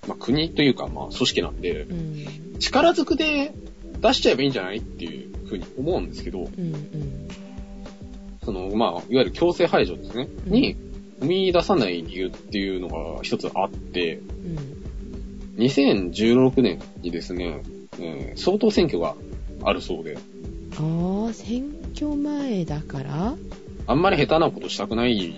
[0.07, 2.59] まあ、国というか、まあ、組織なんでう、ん。
[2.59, 3.55] 力ずくで
[4.01, 6.47] 出しちゃえばいいんじゃないっていうふうに思うんですけど、うん。
[6.47, 7.29] うん。
[8.45, 10.77] その、まあ、いわゆる強制排除ですね、うんに、
[11.21, 14.66] 生み出さない理由っていうのが一つあって、うん。
[15.57, 17.63] 2016年にですね、
[17.99, 19.15] えー総統選挙が
[19.63, 20.17] あるそうで、
[20.79, 23.35] ああ、選挙前だから？
[23.87, 25.35] あんまり下手なことしたくない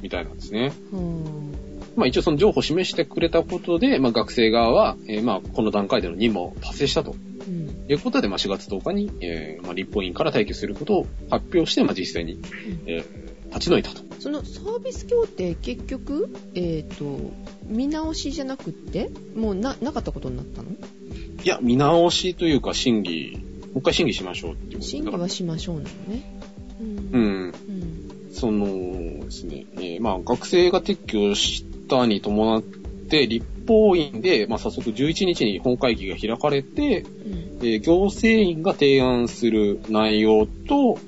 [0.00, 0.72] みたいなんですね。
[0.92, 1.54] うん。
[1.96, 7.68] まあ一応その情報を示してくれたことで、まあ学生側は、えーまあこの段階での任務を達成したとうん。
[7.88, 12.40] いうことで、まあ4月10日に、えーまあ立法院から退去することを発表して、まあ実際に、
[12.86, 14.02] えー立ち退いたと。
[14.20, 17.18] そのサービス協定結局、えっ、と、
[17.66, 20.68] 見直しじゃなくって、もうな、なかったことになったの？
[20.70, 23.38] いや、見直しというか審議、
[23.68, 26.40] もう一回審議しましょうっていうこと審議はしましょうなのね。
[26.80, 26.88] うん。
[27.12, 27.54] うん。
[27.68, 28.30] うん。
[28.32, 37.58] そのですね、えーまあ学生が撤去したに伴って、立法院で、まあ早速11日に本会議が開かれて、うん。
[37.62, 40.98] えー行政院が提案する内容と、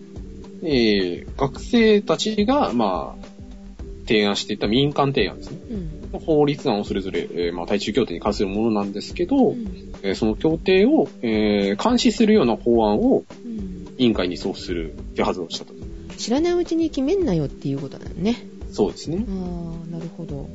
[0.63, 3.27] えー学生たちが、まあ、
[4.07, 5.59] 提案していた民間提案ですね。
[6.13, 6.21] うん。
[6.21, 9.93] 法律案をそれぞれ、えーまあ、対中協定に関するものなんですけど、うん。
[10.03, 13.87] えーその協定を、えー監視するような法案をうん。
[13.99, 15.75] 委員会に送付する手はずをしたと。
[16.17, 18.37] 知らないうちに決めんなよっていうことだよね。
[18.73, 19.33] そうですねあ。
[19.89, 20.49] あ、なるほど。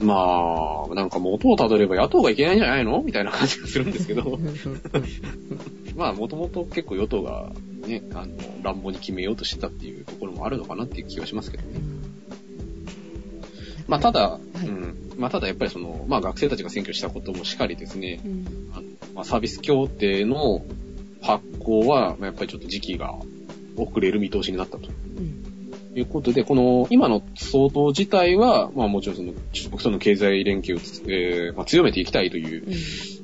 [0.00, 3.02] まあ、なんか元をたどれば野党がいけないんじゃないの？
[3.02, 4.38] みたいな感じがするんですけど、
[5.96, 7.50] まあ、もともと結構与党が
[7.86, 11.80] ね、あの、乱暴に決めようとしてたっていうところもあるのかなっていう気がしますけどね。
[13.88, 14.94] まあ、ただ、いうん。
[15.16, 18.46] まあ、ただやっぱりその、まあ、学生たちが選挙したこともしかりですね、うん。
[18.74, 18.82] あの
[19.14, 20.62] まあ、サービス協定の
[21.22, 23.14] 発行は、まあやっぱりちょっと時期が
[23.76, 24.88] 遅れる見通しになったと。
[25.94, 32.74] いうことで、この今の総統自体は、まあもちろんその中国との経済連携をつ、えーまあ、強めていきたいといううん。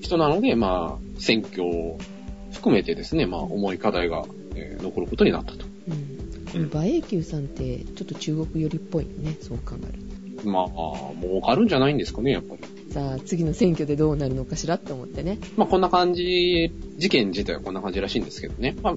[0.00, 1.98] 人なので、まあ選挙を
[2.52, 5.64] 含めてですね、まあ重い課題が、えー残ることになったと。
[5.88, 6.24] うん。
[6.52, 10.48] この馬英九さんって、ちょっと中国寄りっぽいよね、そう考えると。
[10.48, 10.66] まあ、
[11.20, 12.92] 儲かるんじゃないんですかね、やっぱり。
[12.92, 15.38] さあ、次の選挙でどうなるのかしらって思ってね。
[15.56, 18.76] まあこんな感じ、事件自体はこんな感じらしいんですけどね。
[18.82, 18.96] まあ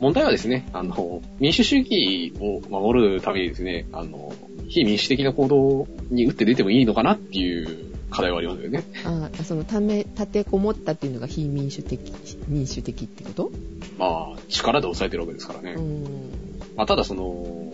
[0.00, 4.32] 問題はですね、あの、民主主義を守るためにですね、あの、
[4.68, 8.82] 非民主的な行動に打って出てもいいのかなっていう課題はありますよね。
[9.04, 12.12] ああ、そのため、立てこもったっていうのが非民主的、
[12.48, 13.52] 民主的ってこと？
[13.98, 15.72] まあ、力で抑えてるわけですからね。
[15.72, 16.04] うん。
[16.76, 17.72] まあ、ただその、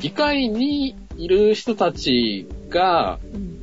[0.00, 3.54] 議会にいる人たちがうん。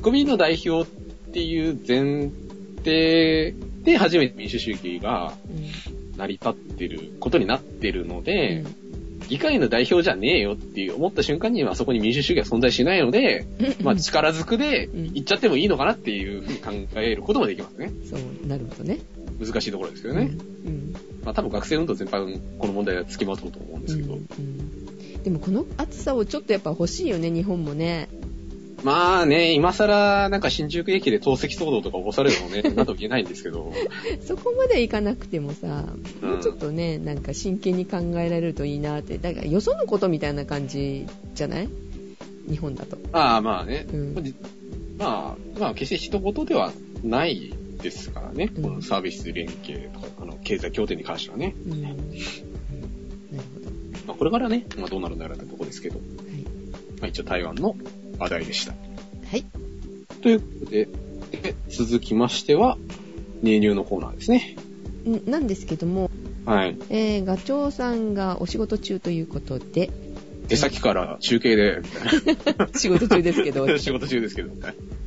[0.00, 2.32] 国民の代表っていう前
[2.78, 3.54] 提
[3.84, 5.32] で初めて民主主義が
[6.16, 8.64] 成り立ってることになってるので、
[9.28, 13.84] 議会の代表じゃねえよっていう思った瞬間にはそこに民主主義は存在しないので、うん。
[13.84, 17.92] まあ力ずくでうん言っちゃってもいいのかなっていうふうに考えることもできますね。
[18.08, 18.98] そう、なるほどね。
[19.40, 20.30] 難しいところですけどね。
[20.66, 20.94] うん。
[21.24, 24.14] まあ多分学生運動全般この問題は付きまとうと思うんですけど。
[24.14, 24.84] うんうん
[25.24, 28.10] でもこの暑さをちょっとやっぱ欲しいよね、日本もね。
[28.84, 33.72] まあね、今更なんか新宿駅で透析騒動とか起こされるのもね、 なんとも言えないんですけど。
[34.20, 35.86] そこまでいかなくてもさ、
[36.22, 39.16] うんもうちょっとね、なんか真剣に考えられるといいなって。
[39.18, 41.68] だからよそのことみたいな感じじゃない？
[42.48, 42.98] 日本だと。
[43.12, 43.86] ああ、まあね。
[43.92, 44.34] うん
[44.98, 46.72] まあ、まあ、決して一言では
[47.02, 48.50] ないですからね。
[48.54, 51.54] うんこのサービス連携とか、あの、経済協定に関してはね。
[51.66, 51.72] うん。
[51.72, 52.00] うんなるほ
[54.06, 55.94] まあ、これからね、まあ、どうなるんだろうってとこですけど。
[55.94, 56.00] ど。
[56.00, 56.42] はい。
[57.00, 57.74] まあ、一応台湾の
[58.18, 58.72] 話題でした。
[58.72, 59.44] はい。
[60.22, 60.88] ということで、
[61.42, 62.78] で続きましては、
[63.42, 64.56] ネ入のコーナーですね。
[65.06, 66.10] んなんですけども、
[66.44, 66.76] はい。
[66.90, 69.90] えー、ガチョウさんがお仕事中ということで、
[70.48, 71.80] 出先から中継で、
[72.76, 74.50] 仕事中ですけど、 仕事中ですけど、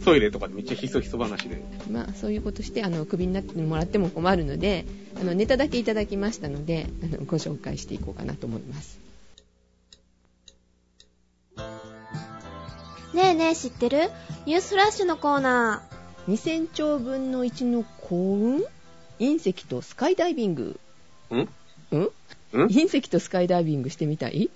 [0.03, 1.61] トイレとかでめっちゃひそひそ話で。
[1.91, 4.85] まあ、そういうことして、あの、クビになってもらっても困るので、
[5.19, 8.99] あの、ネタだけいただきましたので、あの、ご紹介していこうかなと思います。
[13.17, 14.11] ねえねえ知ってる？
[14.45, 15.81] ニュースフラッシュのコーナ
[16.27, 18.63] 2000兆分の1の幸運？
[19.17, 20.79] 隕石とスカイダイビング。
[21.31, 21.35] ん？
[21.35, 22.01] うん？
[22.03, 22.09] ん？
[22.67, 24.51] 隕石とスカイダイビングしてみたい？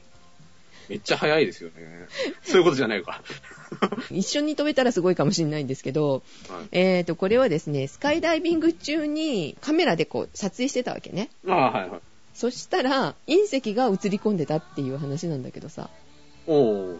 [0.89, 2.07] めっちゃ早いですよね。
[2.43, 3.23] そういうことじゃないか。
[4.11, 11.31] 一緒に飛べたらすごいかもしれないんですけど、はいえーと、これはですね、スカイダイビング中にカメラでこう撮影してたわけね。
[11.43, 12.01] まあ、はいはい。
[12.35, 15.89] そしたら、隕石が映り込んでたっていう話なんだけどさ。
[16.45, 16.97] おー。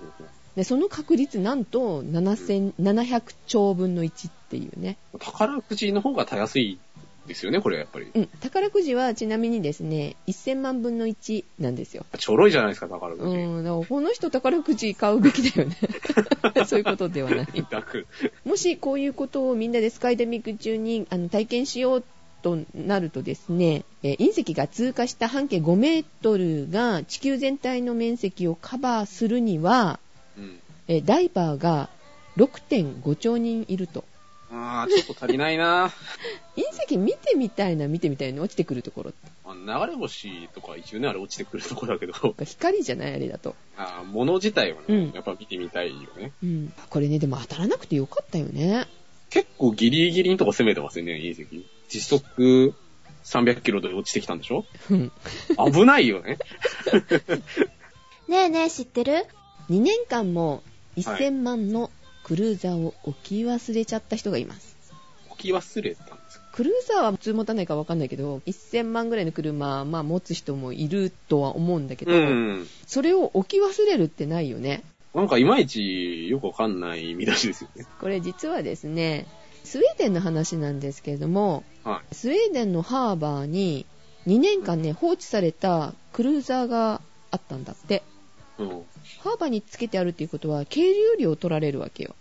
[0.56, 4.98] で、その確率なんと7000 700兆分の1っていうね。
[5.20, 6.80] 宝くじの方がたやすい
[7.28, 8.08] ですよね、これやっぱり。
[8.14, 8.28] うん。
[8.42, 12.06] 宝くじはちなみにですね、1000万分の1なんですよ。
[12.18, 13.36] ちょろいじゃないですか、宝くじ。
[13.36, 13.64] うん。
[13.64, 15.78] だからこの人宝くじ買うべきだよね。
[16.66, 17.48] そういうことではない。
[17.70, 18.08] 楽。
[18.44, 22.04] もしこういうことをみんなでスカイダイビング中にあの体験しよう
[22.42, 30.11] となるとですね、えー隕石が通過した半径5メートルが地球全体の面積をカバーするには、うん。
[30.88, 31.90] えーダイバーが
[32.38, 34.04] 6.5兆人いると。
[34.54, 35.88] あー、ちょっと足りないな
[36.58, 39.20] 隕石見てみたいな、見てみたいな、落ちてくるところって。
[39.46, 43.56] あの流れ星とか一応ね、あれ落ちてくるとこだけど、やっぱ光じゃないあれだと。
[43.78, 46.32] あー物自体はね、うんやっぱ見てみたいよね。
[46.44, 46.74] うん。
[46.90, 48.88] これね、でも当たらなくてよかったよね。
[49.30, 51.66] 結構ギリギリのとこ攻めてますよね、隕石。
[51.88, 52.74] 時速
[53.24, 54.66] 300キロで落ちてきたんでしょ？
[54.90, 55.12] うん。
[55.72, 56.38] 危ないよね。
[56.88, 57.42] ー。
[58.28, 59.26] ねえねえ知ってる？
[59.70, 60.64] 2年間も
[60.98, 61.90] 1000万の
[62.24, 64.76] クルーザーを置き忘れちゃった人がいます。
[65.30, 66.46] 置き忘れたんですか？
[66.52, 72.68] クルーザーは普通持たないかわかんないけど、1000万ぐらいの車、まあ持つ人もいるとは思うんだけど、うん。
[72.86, 74.84] それを置き忘れるってないよね。
[75.14, 77.86] なんかいまいちよくわかんない見出しですよね。
[78.00, 79.26] これ実はですね、
[79.64, 83.86] スウェーデンの話なんですけれども、はスウェーデンのハーバーに
[84.28, 87.02] 2年間ね、放置されたクルーザーが
[87.32, 88.04] あったんだって。
[88.60, 88.64] い。
[88.64, 88.84] うん。
[89.24, 92.16] ハーバーにつけてあるっていうことは、経流量を取られるわけよ。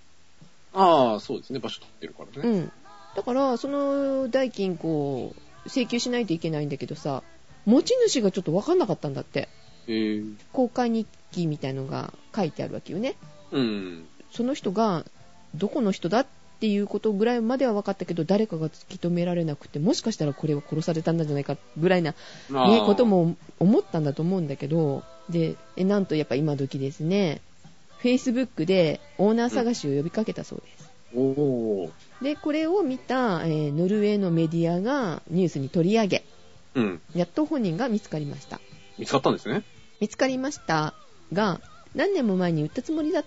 [0.72, 1.59] ああ、そうですね。
[1.59, 2.48] 場所取ってるからね。
[2.48, 2.72] うん。
[3.16, 7.22] だから、その代金こう、請求しないといけないんだけどさ、
[7.64, 9.48] 持ち主がちょっとわかんなかったんだって。
[9.86, 13.16] えー、公開日記みたいのが書いてあるわけよね。
[13.51, 14.07] うん。
[14.30, 15.05] その人が
[15.55, 16.26] どこの人だっ
[16.61, 22.14] ていうことぐらいまでは分かったけど、誰かが突き止められなくて、もしかしたらこれは殺されたんじゃないかぐらいな、
[22.51, 23.07] まね、こと。
[23.07, 27.41] も思ったんだと思うんだけど、で、えなんとやっぱ今時ですね、
[28.03, 30.91] Facebook でオーナー探しを呼びかけたそうです。
[32.22, 36.24] で、これを見た、えーノルウェーのメディアがニュースに取り上げ、
[36.74, 37.01] うん。
[37.14, 38.61] やっと本人が見つかりました。
[38.99, 39.64] 見つかったんですね。
[40.01, 40.95] 見つかりました
[41.33, 41.61] が、
[41.95, 43.24] 何年も前に売ったつもりだっ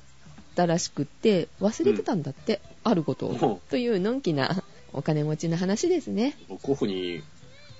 [0.55, 3.61] たらしくって、忘れてたんだって、あることおを。
[3.69, 6.37] というのんきなお金持ちの話ですね。
[6.87, 7.21] に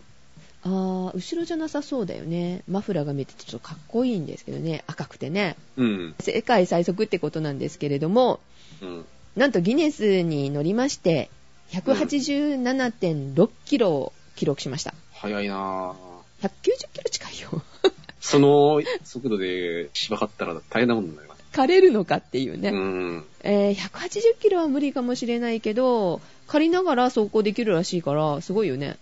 [0.64, 2.64] あー、後ろじゃなさそうだよね。
[2.70, 4.86] マフラーが見えてちょっとかっこいいんですけどね。
[4.88, 5.58] 赤くてね。
[5.76, 6.16] うん。
[6.22, 8.40] 世界最速ってことなんですけれども、
[8.82, 9.06] うん。
[9.36, 11.30] なんとギネスに乗りまして、
[11.72, 14.94] 187.6キロを記録しました。
[15.14, 16.09] 早いなぁ。
[16.42, 16.52] 190
[16.94, 17.62] キロ近いよ。
[18.20, 21.44] その速度で芝刈ったら大変なことになります。
[21.52, 22.70] 枯れるのかっていうね。
[22.70, 23.26] うん。
[23.42, 28.98] えー180キロは無理かもしれないけど、借りながら走行できるらしいから、すごいよね。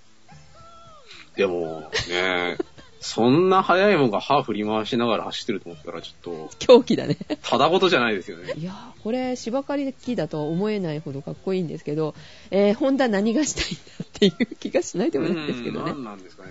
[1.36, 2.58] でも、ね
[3.00, 7.16] そんな速いもんが歯振り回しながら走ってると思ったら、ちょっ狂気だね。
[7.16, 8.54] と、ただごとじゃないですよね。
[8.58, 12.16] いやー、これ、芝刈り機だとは思えないほどかっこいいんですけど、
[12.50, 16.04] えー、ホンダ何がしたいんだっていう気がしないでもないんですけどねうん何。
[16.04, 16.50] なんですかね。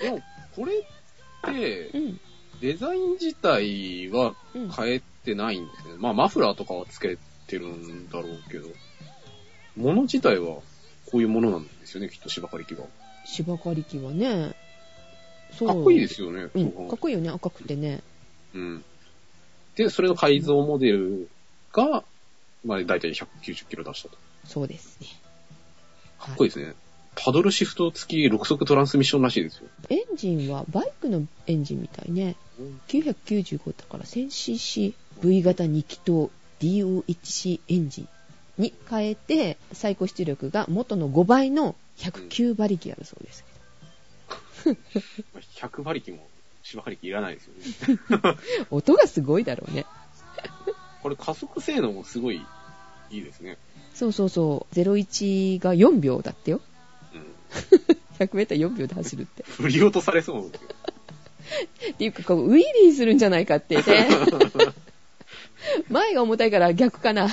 [0.00, 0.22] でも、
[0.54, 2.20] これってう、ん。
[2.60, 4.70] デザイン自体はうん。
[4.70, 5.94] 変えてないんですね。
[5.98, 8.68] まあ、マフラーとかはつけてるんだろうけど、
[9.76, 10.56] もの自体は
[11.10, 12.84] こういうものなんですよね、きっと芝刈り機が。
[13.24, 14.54] 芝刈り機はね、
[15.56, 15.68] そう。
[15.68, 16.48] かっこいいですよね。
[16.54, 18.02] うん、かっこいいよね、赤くてね。
[18.54, 18.84] うん。
[19.76, 21.28] で、それの改造モデル
[21.72, 22.04] が、
[22.64, 24.18] まあ、だいたい190キロ出したと。
[24.44, 25.06] そうですね。
[26.18, 26.74] かっこいいですね。
[27.20, 29.68] パドルシフト付き6速トランスミッションらしいですよ。
[29.90, 32.36] エンジンはバイクのエンジンみたいね。
[32.88, 38.08] 995だから 1000cc、V 型2気筒 DO1C エンジン
[38.56, 43.44] に変えて、最高出力が元の5倍の109馬力あるそうです。
[45.34, 46.28] まあ100馬力も
[46.62, 48.36] 芝刈り機いらないですよね。
[48.70, 49.86] 音がすごいだろうね。
[51.02, 52.40] これ加速性能もすごい
[53.10, 53.58] いいですね。
[53.94, 54.74] そうそうそう。
[54.74, 56.60] 01が4秒だってよ。
[57.52, 57.98] うん。
[58.18, 59.42] 100メーター4秒で走るって。
[59.44, 60.48] 振り落とされそう。
[60.48, 60.50] っ
[61.94, 63.82] ていうか、こう、ウィリーするんじゃないかってね。
[65.88, 67.24] 前が重たいから逆かな。
[67.24, 67.30] わ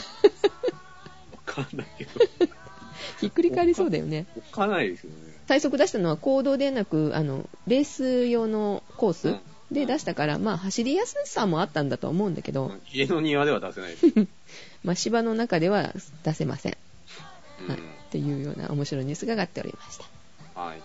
[1.46, 2.12] かんないけど。
[3.20, 4.26] ひっくり返りそうだよね。
[4.36, 5.18] おっかないですよね。
[5.48, 9.40] 最速出したのは公道でなく、あの、レース用のコースうん
[9.72, 14.08] で出したから、まあ走りやすさもあったんだとは思うんだけど、家の庭では出せないです。
[14.84, 15.94] まあ芝の中では
[16.24, 16.78] 出せません
[17.68, 20.60] はいっていうような面白いニュースが上がっておりました。
[20.60, 20.82] はい。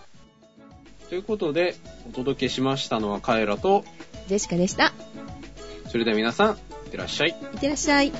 [1.08, 1.76] ということで、
[2.08, 3.84] お届けしましたのはカエラと、
[4.26, 4.92] ジェシカでした。
[5.88, 7.30] それでは皆さん、いってらっしゃい。
[7.30, 8.12] いってらっしゃい。